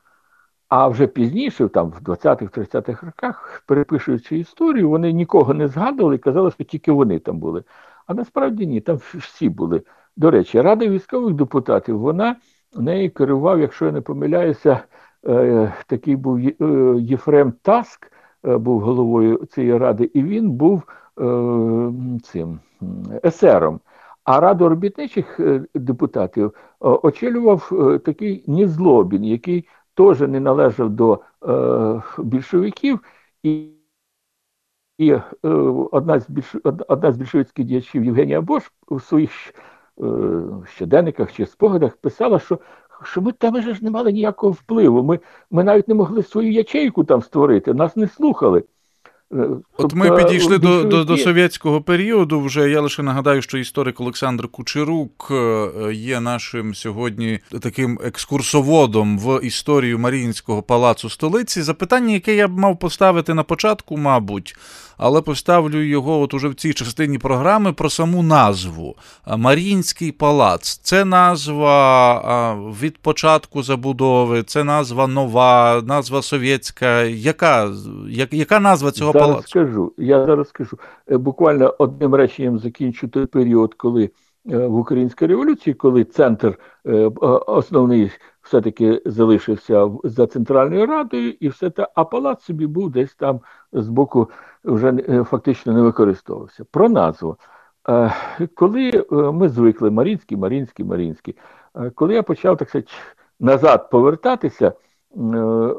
[0.69, 6.51] А вже пізніше, там в 20-30-х роках, перепишуючи історію, вони нікого не згадували і казали,
[6.51, 7.65] що тільки вони там були.
[8.07, 9.83] А насправді ні, там всі були.
[10.17, 12.37] До речі, Рада військових депутатів, вона
[12.77, 14.81] нею керував, якщо я не помиляюся,
[15.87, 16.41] такий був
[17.01, 20.83] Єфрем Таск, був головою цієї ради, і він був
[22.23, 22.61] цим
[23.25, 23.81] есером.
[24.25, 25.41] А раду робітничих
[25.75, 27.71] депутатів очолював
[28.05, 31.21] такий Нізлобін, який теж не належав до
[32.19, 33.01] більшовиків.
[33.43, 33.79] і
[34.99, 35.23] і е,
[35.93, 39.55] одна з більш одна з більшовицьких діячів Євгенія Бош у своїх е,
[40.65, 42.59] щоденниках чи спогадах писала, що
[43.05, 45.03] що ми там вже ж не мали ніякого впливу.
[45.03, 45.19] Ми
[45.51, 48.63] ми навіть не могли свою ячейку там створити, нас не слухали.
[49.31, 52.41] От тобто, ми підійшли до до, до совєтського періоду.
[52.41, 59.41] Вже я лише нагадаю, що історик Олександр Кучерук е, є нашим сьогодні таким екскурсоводом в
[59.45, 61.63] історію Маріїнського палацу столиці.
[61.63, 64.57] Запитання, яке я б мав поставити на початку, мабуть
[64.99, 68.97] але поставлю його от уже в цій частині програми про саму назву
[69.37, 70.79] Марінський палац.
[70.79, 77.03] Це назва від початку забудови, це назва нова, назва совєтська.
[77.03, 77.71] Яка
[78.31, 79.49] яка назва цього зараз палацу?
[79.49, 80.79] Скажу, я зараз скажу.
[81.11, 84.11] Е, буквально одним реченням закінчу той період, коли.
[84.51, 87.11] Е, в Українській революції, коли центр е,
[87.47, 88.11] основний
[88.43, 93.41] все-таки залишився за Центральною Радою, і все те, а палац собі був десь там
[93.73, 94.31] з боку
[94.65, 96.65] вже е, фактично не використовувався.
[96.65, 97.37] Про назву.
[97.89, 98.13] Е,
[98.55, 101.37] коли е, ми звикли Марінський, Марінський, Марінський,
[101.95, 102.93] коли я почав так сказати,
[103.41, 104.73] назад повертатися,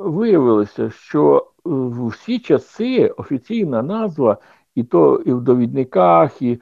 [0.01, 1.51] виявилося, що
[2.07, 4.37] всі часи офіційна назва,
[4.75, 6.61] і то і в довідниках, і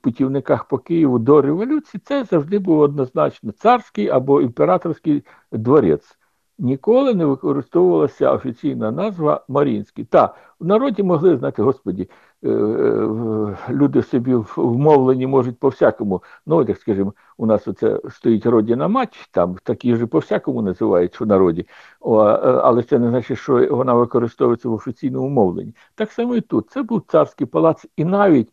[0.00, 6.18] путівниках по Києву до революції, це завжди був однозначно царський або імператорський дворець
[6.58, 10.04] ніколи не використовувалася офіційна назва Марінський.
[10.04, 12.10] Та в народі могли знати, господі,
[12.44, 16.22] е, е, люди собі вмовлені можуть по всякому.
[16.46, 21.20] Ну, як скажімо, у нас оце стоїть родина мать, там такі ж по всякому називають
[21.20, 21.66] в народі,
[22.00, 25.74] але це не значить, що вона використовується в офіційному мовленні.
[25.94, 26.70] Так само і тут.
[26.70, 28.48] Це був царський палац, і навіть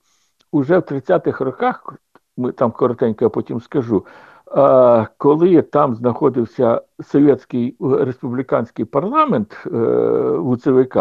[0.51, 1.93] уже в 30-х роках,
[2.37, 4.05] ми там коротенько я потім скажу
[5.17, 9.77] коли там знаходився совєтський е, республіканський парламент е,
[10.37, 10.97] УЦВК,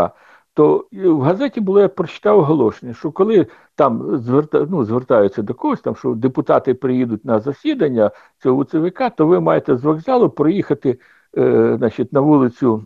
[0.54, 5.80] то в газеті було я прочитав оголошення, що коли там зверта, ну, звертаються до когось,
[5.80, 10.98] там що депутати приїдуть на засідання цього УЦВК, то ви маєте з вокзалу проїхати
[11.38, 12.84] е, значить, на вулицю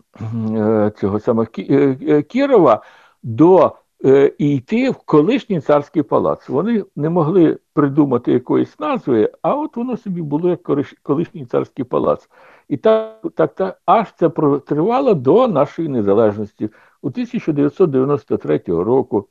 [0.55, 1.47] е, цього самого
[2.27, 2.83] Кірова
[3.23, 3.71] до е,
[4.37, 6.49] і йти в колишній царський палац.
[6.49, 10.59] Вони не могли придумати якоїсь назви, а от воно собі було як
[11.03, 12.29] колишній царський палац.
[12.69, 16.69] І так, так, так аж це протривало до нашої незалежності
[17.01, 19.27] у 1993 року.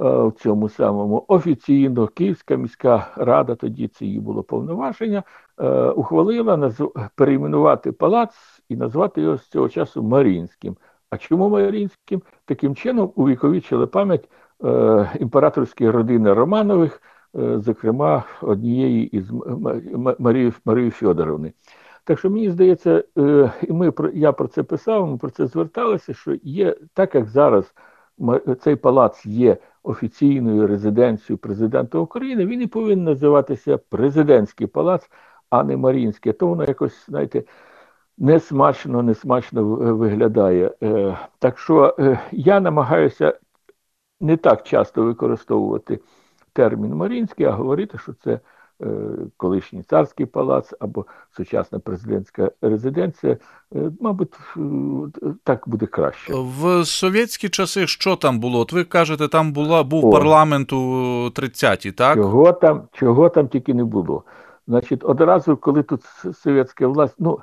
[0.00, 5.22] Е, в цьому самому офіційно Київська міська рада, тоді це її було повноваження,
[5.58, 6.72] е, ухвалила
[7.14, 8.34] перейменувати палац
[8.68, 10.76] і назвати його з цього часу Марінським.
[11.10, 12.22] А чому Марінським?
[12.44, 14.28] Таким чином увіковічили пам'ять
[14.64, 17.02] е, імператорської родини Романових,
[17.56, 19.30] зокрема однієї із
[20.18, 21.52] Марії Марії Фьодоровни.
[22.04, 23.04] Так що мені здається,
[23.62, 27.74] і ми я про це писав, ми про це зверталися, що є так, як зараз
[28.60, 35.10] цей палац є офіційною резиденцією президента України, він і повинен називатися президентський палац,
[35.50, 36.32] а не Марінський.
[36.32, 37.42] То воно якось, знаєте,
[38.18, 39.64] несмачно, несмачно
[39.94, 40.70] виглядає.
[40.82, 43.38] Е, так що е, я намагаюся
[44.20, 46.00] не так часто використовувати
[46.52, 48.40] термін Марінський, а говорити, що це.
[48.82, 48.86] Е,
[49.36, 51.06] колишній царський палац або
[51.36, 53.36] сучасна президентська резиденція,
[53.74, 54.34] е, мабуть,
[55.44, 56.32] так буде краще.
[56.34, 58.60] В совєтські часи що там було?
[58.60, 60.76] От ви кажете, там була був О, парламент у
[61.34, 62.16] 30-ті, так?
[62.16, 64.24] Чого там, чого там тільки не було.
[64.68, 66.02] Значить, одразу, коли тут
[66.42, 67.40] совєтська власть, ну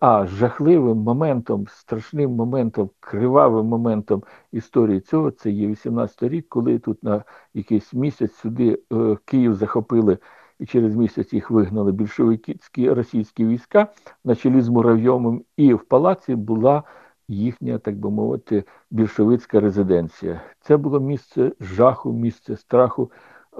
[0.00, 7.02] а жахливим моментом, страшним моментом, кривавим моментом історії цього, це є 18 рік, коли тут
[7.02, 10.18] на якийсь місяць сюди е, Київ захопили
[10.58, 13.88] і через місяць їх вигнали більшовицькі російські війська
[14.24, 16.82] на чолі з Муравйомом, і в палаці була
[17.28, 20.40] їхня, так би мовити, більшовицька резиденція.
[20.60, 23.10] Це було місце жаху, місце страху.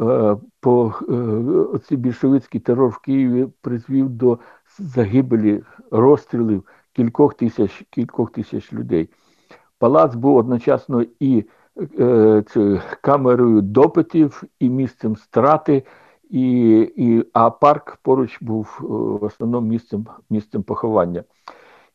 [0.00, 0.94] Е, по
[1.74, 4.38] е, цей більшовицький терор в Києві призвів до
[4.78, 9.08] загибелі розстрілів кількох тисяч кількох тисяч людей.
[9.78, 11.44] Палац був одночасно і
[11.98, 12.42] е,
[13.00, 15.82] камерою допитів, і місцем страти,
[16.30, 21.24] і, і, а парк поруч був е, в основному місцем місцем поховання.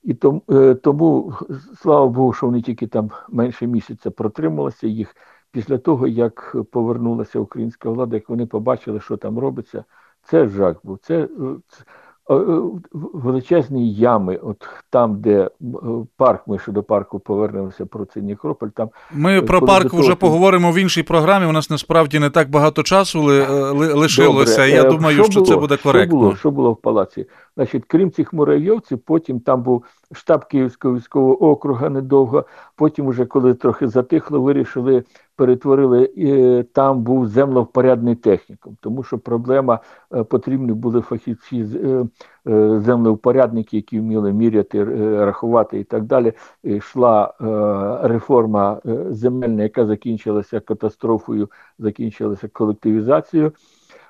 [0.03, 1.33] І тому, е, тому,
[1.81, 5.15] слава Богу, що вони тільки там менше місяця протрималися їх
[5.51, 9.83] після того, як повернулася українська влада, як вони побачили, що там робиться,
[10.23, 10.99] це жах був.
[11.01, 11.27] Це,
[11.67, 11.83] це
[12.93, 15.49] величезні ями, от там, де е,
[16.17, 18.67] парк, ми ще до парку повернемося про цей Нікрополь.
[18.67, 21.45] Там ми про парк того, вже поговоримо в іншій програмі.
[21.45, 24.57] У нас насправді не так багато часу ли, ли, лишилося.
[24.57, 24.69] Добре.
[24.69, 25.45] Я думаю, що, що було?
[25.45, 26.17] це буде коректно.
[26.17, 26.35] Що було?
[26.35, 27.25] Що було в палаці?
[27.55, 32.45] Значить, крім цих муравйовців, потім там був штаб Київського військового округа недовго.
[32.75, 35.03] Потім, вже коли трохи затихло, вирішили
[35.41, 39.79] перетворили і там був землевпорядний технікум, тому що проблема
[40.13, 42.05] е, потрібні були фахівці е,
[42.51, 44.83] е, землевпорядники, які вміли міряти,
[45.25, 46.33] рахувати і так далі.
[46.63, 47.33] Йшла
[48.03, 51.49] реформа земельна, яка закінчилася катастрофою,
[51.79, 53.51] закінчилася колективізацією.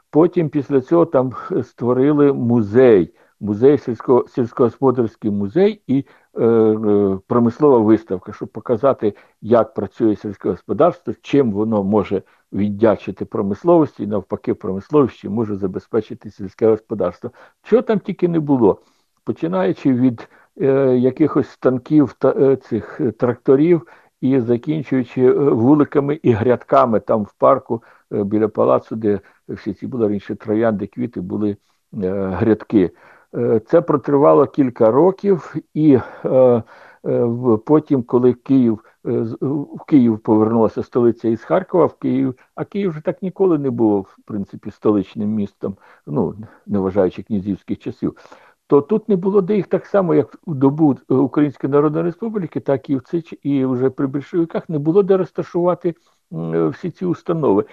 [0.10, 1.32] Потім після цього там
[1.64, 6.06] створили музей музей сільсько, сільськогосподарський музей і
[6.40, 12.22] е, е, промислова виставка, щоб показати, як працює сільське господарство, чим воно може
[12.54, 17.32] віддячити промисловості, і навпаки, промисловості може забезпечити сільське господарство.
[17.64, 18.82] Чого там тільки не було,
[19.24, 20.30] починаючи від
[20.62, 23.88] е, якихось станків та е, цих тракторів.
[24.22, 27.84] І закінчуючи е, вуликами і грядками там в парку
[28.14, 29.20] е, біля палацу, де
[29.50, 31.58] всі ці були раніше троянди, квіти, були
[31.94, 32.92] грядки.
[33.36, 36.64] Е, це протривало кілька років, і е,
[37.06, 37.28] е,
[37.66, 43.22] потім, коли Київ в Київ повернулася столиця із Харкова в Київ, а Київ вже так
[43.22, 45.78] ніколи не було, в принципі, столичним містом,
[46.08, 48.18] ну не вважаючи князівських часів.
[48.68, 52.90] То тут не було де їх так само, як в добу Української Народної Республіки, так
[52.90, 55.96] і в ЦИЧ, і вже при більшовиках не було де розташувати
[56.72, 57.66] всі ці установи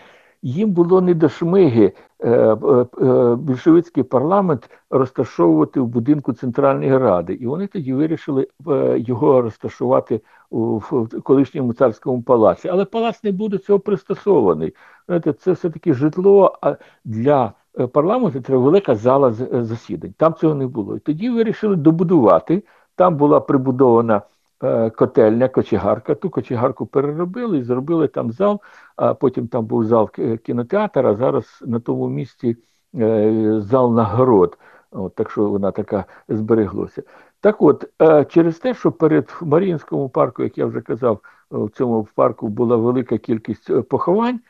[0.43, 7.35] їм було не до шмиги е, е, е, більшовицький парламент розташовувати в будинку Центральної Ради,
[7.35, 8.49] і вони тоді вирішили
[8.97, 10.21] його розташувати
[10.51, 10.81] у
[11.23, 12.69] колишньому царському палаці.
[12.69, 14.75] Але палац не буде цього пристосований.
[15.07, 16.59] Знаєте, Це все таки житло
[17.05, 17.53] для
[17.93, 18.41] парламенту.
[18.41, 19.33] Треба велика зала
[19.63, 20.15] засідань.
[20.17, 20.97] Там цього не було.
[20.97, 22.63] І тоді вирішили добудувати.
[22.97, 24.23] Там була прибудована.
[24.63, 26.15] Е, котельня, кочегарка.
[26.15, 28.61] Ту кочегарку переробили і зробили там зал,
[28.97, 30.11] а потім там був зал
[30.45, 32.57] кінотеатр, а зараз на тому місці
[32.95, 34.59] е, зал нагород.
[34.91, 37.03] От, Так що вона така збереглася.
[37.41, 42.09] Так от, е, через те, що перед Маріїнському парку, як я вже казав, в цьому
[42.15, 44.41] парку була велика кількість поховань.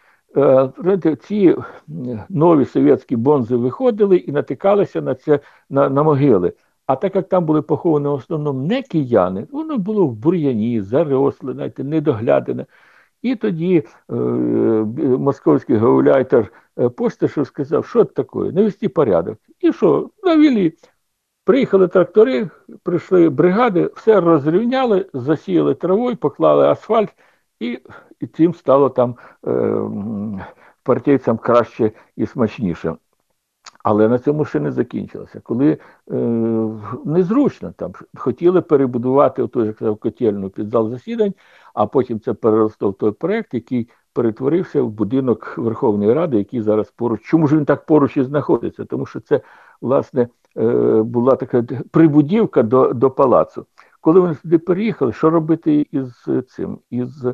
[1.21, 1.57] Ці
[2.29, 5.41] нові совєтські бонзи виходили і натикалися на це
[5.71, 6.53] на, на могили.
[6.89, 11.53] А так як там були поховані в основному не кияни, воно було в бур'яні, заросле,
[11.53, 12.66] знаєте, недоглядане.
[13.22, 14.14] І тоді е,
[15.18, 16.53] московський гауляйтер
[16.97, 19.39] Постишев сказав, що це таке, навести порядок.
[19.61, 20.72] І що, навели.
[21.45, 22.51] Приїхали трактори,
[22.82, 27.11] прийшли бригади, все розрівняли, засіяли травою, поклали асфальт,
[27.61, 27.78] і
[28.20, 29.16] і цим стало там
[29.47, 29.82] е,
[30.82, 32.97] партійцям краще і смачніше.
[33.91, 35.41] Але на цьому ще не закінчилося.
[35.41, 35.78] Коли
[36.11, 36.14] е,
[37.05, 41.34] незручно там хотіли перебудувати оту, як сказав, котельну під зал засідань,
[41.74, 46.91] а потім це переросло в той проект, який перетворився в будинок Верховної Ради, який зараз
[46.91, 47.20] поруч.
[47.22, 48.84] Чому ж він так поруч і знаходиться?
[48.84, 49.41] Тому що це,
[49.80, 53.66] власне, е, була така прибудівка до до палацу.
[54.01, 56.78] Коли вони сюди переїхали, що робити із цим?
[56.91, 57.26] із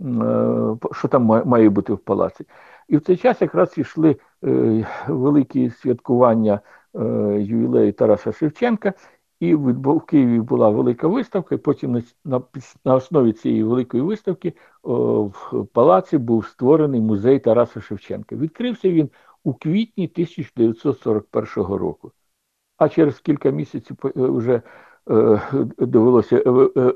[0.00, 2.44] Е, що там має бути в палаці.
[2.90, 6.60] І в цей час якраз йшли е, великі святкування
[6.94, 7.00] е,
[7.40, 8.92] ювілею Тараса Шевченка,
[9.40, 12.42] і в Києві була велика виставка, і потім на, на,
[12.84, 18.36] на основі цієї великої виставки о, в палаці був створений музей Тараса Шевченка.
[18.36, 19.10] Відкрився він
[19.44, 22.12] у квітні 1941 року.
[22.76, 24.62] А через кілька місяців вже
[25.10, 25.40] е,
[25.78, 26.42] довелося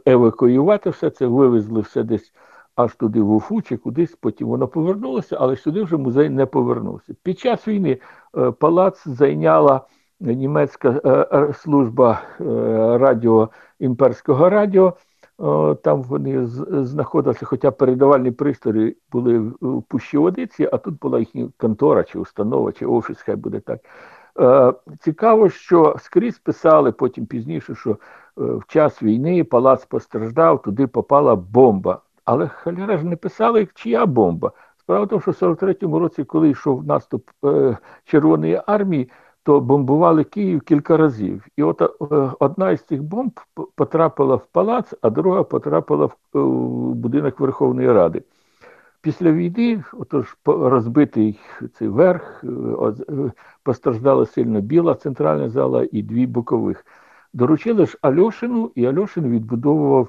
[0.07, 2.33] евакуювати все це, вивезли все десь
[2.77, 7.15] аж туди в Уфу чи кудись, потім воно повернулося, але сюди вже музей не повернувся.
[7.23, 7.99] Під час війни
[8.39, 9.81] е, палац зайняла
[10.21, 12.23] німецька е, е, служба
[12.99, 13.49] радіо
[13.81, 14.95] імперського радіо.
[15.83, 22.05] Там вони знаходилися, хоча передавальні пристрої були в Пущі Водиці, а тут була їхня контора,
[22.05, 23.81] чи установа, чи офіс, хай буде так.
[25.01, 27.97] Цікаво, що скрізь писали потім пізніше, що
[28.37, 32.01] в час війни палац постраждав, туди попала бомба.
[32.25, 34.53] Але халяра ж не писали, чия бомба.
[34.77, 39.11] Справа в тому, що в 43-му році, коли йшов наступ е, Червоної армії,
[39.43, 41.47] то бомбували Київ кілька разів.
[41.57, 41.87] І от е,
[42.39, 43.41] одна із цих бомб
[43.75, 48.23] потрапила в палац, а друга потрапила в, е, в будинок Верховної Ради.
[49.05, 51.41] Після війни, отож, розбитий
[51.73, 52.49] цей верх, е,
[53.09, 56.87] е, постраждала сильно біла центральна зала і дві бокових.
[57.33, 60.09] Доручили ж Альошину, і Альошин відбудовував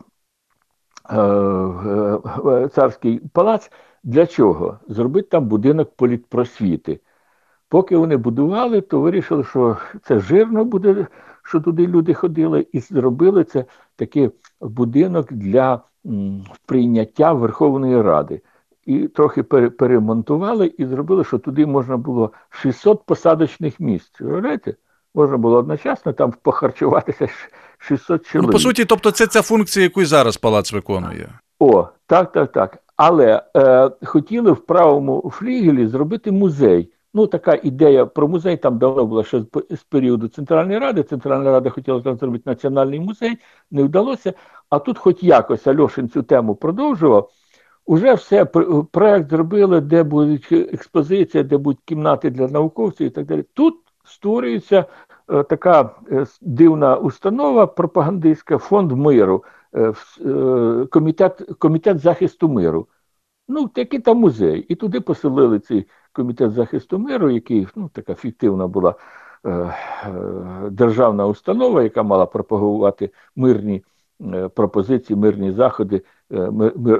[2.71, 3.71] царський палац.
[4.03, 4.79] Для чого?
[4.87, 6.99] Зробити там будинок політпросвіти.
[7.69, 11.07] Поки вони будували, то вирішили, що це жирно буде,
[11.43, 14.29] що туди люди ходили, і зробили це такий
[14.61, 15.81] будинок для
[16.65, 18.41] прийняття Верховної Ради.
[18.85, 24.21] І трохи перемонтували і зробили, що туди можна було 600 посадочних місць.
[24.21, 24.75] Уявляєте?
[25.15, 27.27] Можна було одночасно там похарчуватися
[27.77, 28.47] 600 чоловік.
[28.47, 31.29] Ну, по суті, тобто, це ця функція, яку зараз палац виконує.
[31.59, 32.77] О, так, так, так.
[32.95, 36.91] Але е, хотіли в правому флігелі зробити музей.
[37.13, 41.03] Ну, така ідея про музей там давно була ще з періоду Центральної Ради.
[41.03, 43.37] Центральна Рада хотіла там зробити національний музей,
[43.71, 44.33] не вдалося.
[44.69, 47.29] А тут, хоч якось, Альошин цю тему продовжував.
[47.85, 48.45] Уже все
[48.91, 53.43] проект зробили, де буде експозиція, де будуть кімнати для науковців і так далі.
[53.53, 54.85] Тут створюється
[55.27, 59.43] така е, дивна установа пропагандистська фонд миру,
[59.75, 59.93] е,
[60.91, 62.87] комітет комітет захисту миру.
[63.47, 64.65] Ну, такий там музей.
[64.69, 68.95] І туди поселили цей комітет захисту миру, який ну, така фіктивна була
[70.71, 73.83] державна установа, яка мала пропагувати мирні
[74.55, 76.01] пропозиції, мирні заходи,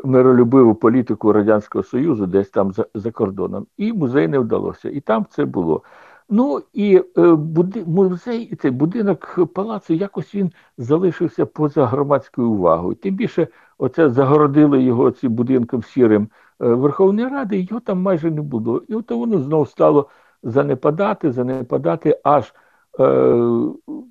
[0.04, 3.68] миролюбиву політику Радянського Союзу, десь там за, за кордоном.
[3.78, 4.90] І музей не вдалося.
[4.90, 5.84] І там це було.
[6.30, 12.96] Ну і е, буди, музей, цей будинок палацу, якось він залишився поза громадською увагою.
[12.96, 13.48] Тим більше,
[13.78, 18.84] оце загородили його цим будинком сірим е, Верховної Ради, його там майже не було.
[18.88, 20.10] І от воно знову стало
[20.44, 22.54] занепадати, занепадати, аж
[23.00, 23.36] е,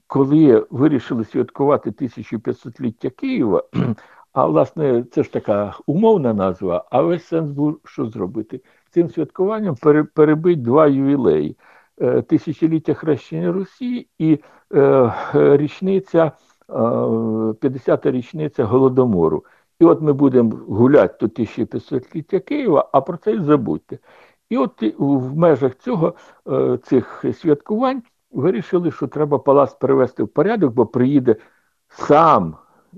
[0.06, 3.62] коли вирішили святкувати 1500-ліття Києва.
[4.32, 8.60] А власне, це ж така умовна назва, а весь сенс був що зробити.
[8.90, 9.76] Цим святкуванням
[10.14, 11.56] перебить два ювілеї.
[12.00, 14.40] Е, тисячоліття хрещення Русі і
[14.74, 16.32] е, річниця,
[16.68, 19.44] 50-та е, річниця Голодомору.
[19.80, 23.98] І от ми будемо гуляти до 1500-ліття Києва, а про це й забудьте.
[24.50, 26.14] І от в межах цього
[26.82, 31.36] цих святкувань вирішили, що треба палац перевести в порядок, бо приїде
[31.88, 32.56] сам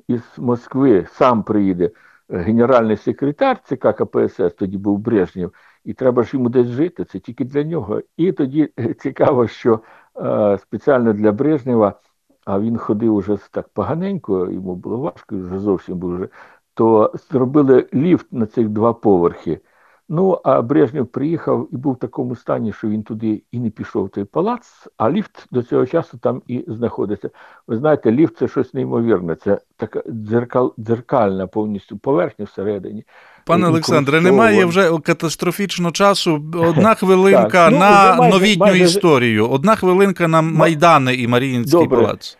[0.08, 1.90] із Москви, сам приїде
[2.28, 5.52] генеральний секретар ЦК КПСС, тоді був Брежнєв,
[5.86, 8.02] і треба ж йому десь жити, це тільки для нього.
[8.16, 9.80] І тоді цікаво, що
[10.16, 12.00] е, спеціально для Брежнєва,
[12.44, 16.28] а він ходив уже так поганенько, йому було важко, вже зовсім був вже,
[16.74, 19.60] то зробили ліфт на цих два поверхи.
[20.08, 24.04] Ну, а Брежнєв приїхав і був в такому стані, що він туди і не пішов
[24.04, 27.30] в той палац, а ліфт до цього часу там і знаходиться.
[27.66, 33.04] Ви знаєте, ліфт це щось неймовірне, це така дзеркал, дзеркальна повністю поверхня всередині.
[33.46, 36.44] Пане Олександре, немає вже катастрофічно часу.
[36.54, 38.84] Одна хвилинка ну, на майже, новітню майже...
[38.84, 41.98] історію, одна хвилинка на Майдани і Маріїнський Добре.
[41.98, 42.38] палац.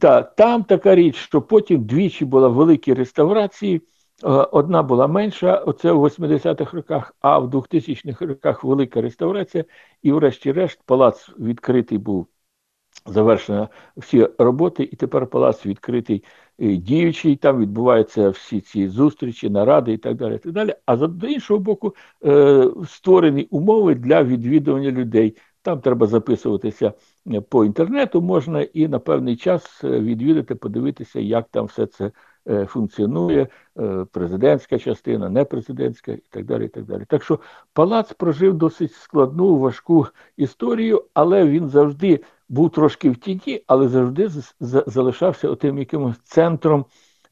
[0.00, 3.82] Так, там така річ, що потім двічі була великі реставрації.
[4.52, 9.64] Одна була менша, оце в 80-х роках, а в 2000-х роках велика реставрація,
[10.02, 12.26] і, врешті-решт, палац відкритий був
[13.06, 16.24] завершено всі роботи, і тепер палац відкритий
[16.58, 17.36] діючий.
[17.36, 20.34] Там відбуваються всі ці зустрічі, наради і так далі.
[20.34, 20.74] І так далі.
[20.86, 21.94] А з іншого боку,
[22.86, 25.36] створені умови для відвідування людей.
[25.62, 26.92] Там треба записуватися
[27.48, 32.10] по інтернету, можна і на певний час відвідати, подивитися, як там все це
[32.66, 33.46] функціонує,
[34.10, 36.64] президентська частина, непрезидентська і так далі.
[36.64, 37.04] і Так далі.
[37.08, 37.38] Так що
[37.72, 42.20] палац прожив досить складну, важку історію, але він завжди
[42.52, 44.30] був трошки в тіні, але завжди
[44.86, 46.84] залишався отим якимось центром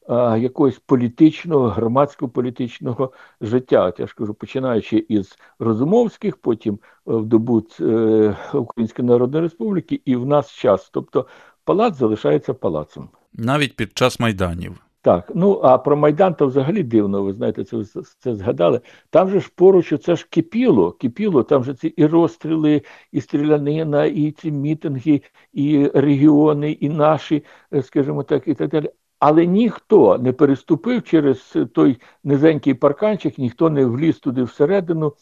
[0.07, 3.11] а, якогось політичного, громадсько-політичного
[3.41, 3.85] життя.
[3.85, 10.15] От я ж кажу, починаючи із Розумовських, потім в добу е, Української Народної Республіки, і
[10.15, 10.89] в нас час.
[10.93, 11.27] Тобто
[11.65, 13.09] палац залишається палацом.
[13.33, 14.73] Навіть під час майданів.
[15.03, 17.83] Так, ну а про Майдан то взагалі дивно, ви знаєте, це
[18.19, 18.81] це згадали.
[19.09, 22.81] Там же ж поруч це ж кипіло, кипіло, там же ці і розстріли,
[23.11, 25.21] і стрілянина, і ці мітинги,
[25.53, 27.43] і регіони, і наші,
[27.81, 28.89] скажімо так, і так далі.
[29.21, 35.13] Але ніхто не переступив через той низенький парканчик, ніхто не вліз туди всередину.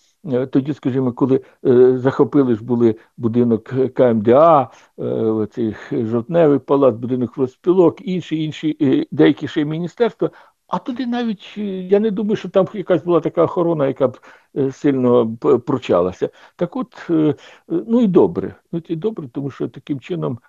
[0.51, 4.69] Тоді, скажімо, коли е, захопили ж були будинок КМДА,
[4.99, 10.29] е, цей жовтневий палац, будинок розпілок, інші, інші, е, деякі ще міністерства.
[10.67, 14.19] А туди навіть я не думаю, що там якась була така охорона, яка б
[14.71, 16.29] сильно пручалася.
[16.55, 17.09] Так от,
[17.67, 20.39] ну і добре, ну і добре, тому що таким чином.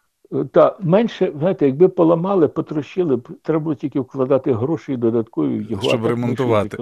[0.52, 5.82] Та менше, знаєте, якби поламали, потрощили б, треба було тільки вкладати гроші додаткові в його
[5.82, 6.78] щоб ремонтувати.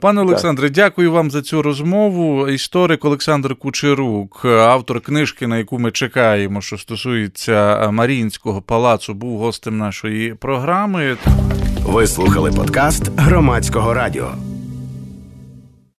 [0.00, 2.48] Пане Олександре, дякую вам за цю розмову.
[2.48, 9.78] Історик Олександр Кучерук, автор книжки, на яку ми чекаємо, що стосується Маріїнського палацу, був гостем
[9.78, 11.16] нашої програми.
[11.86, 14.28] Ви слухали подкаст громадського радіо.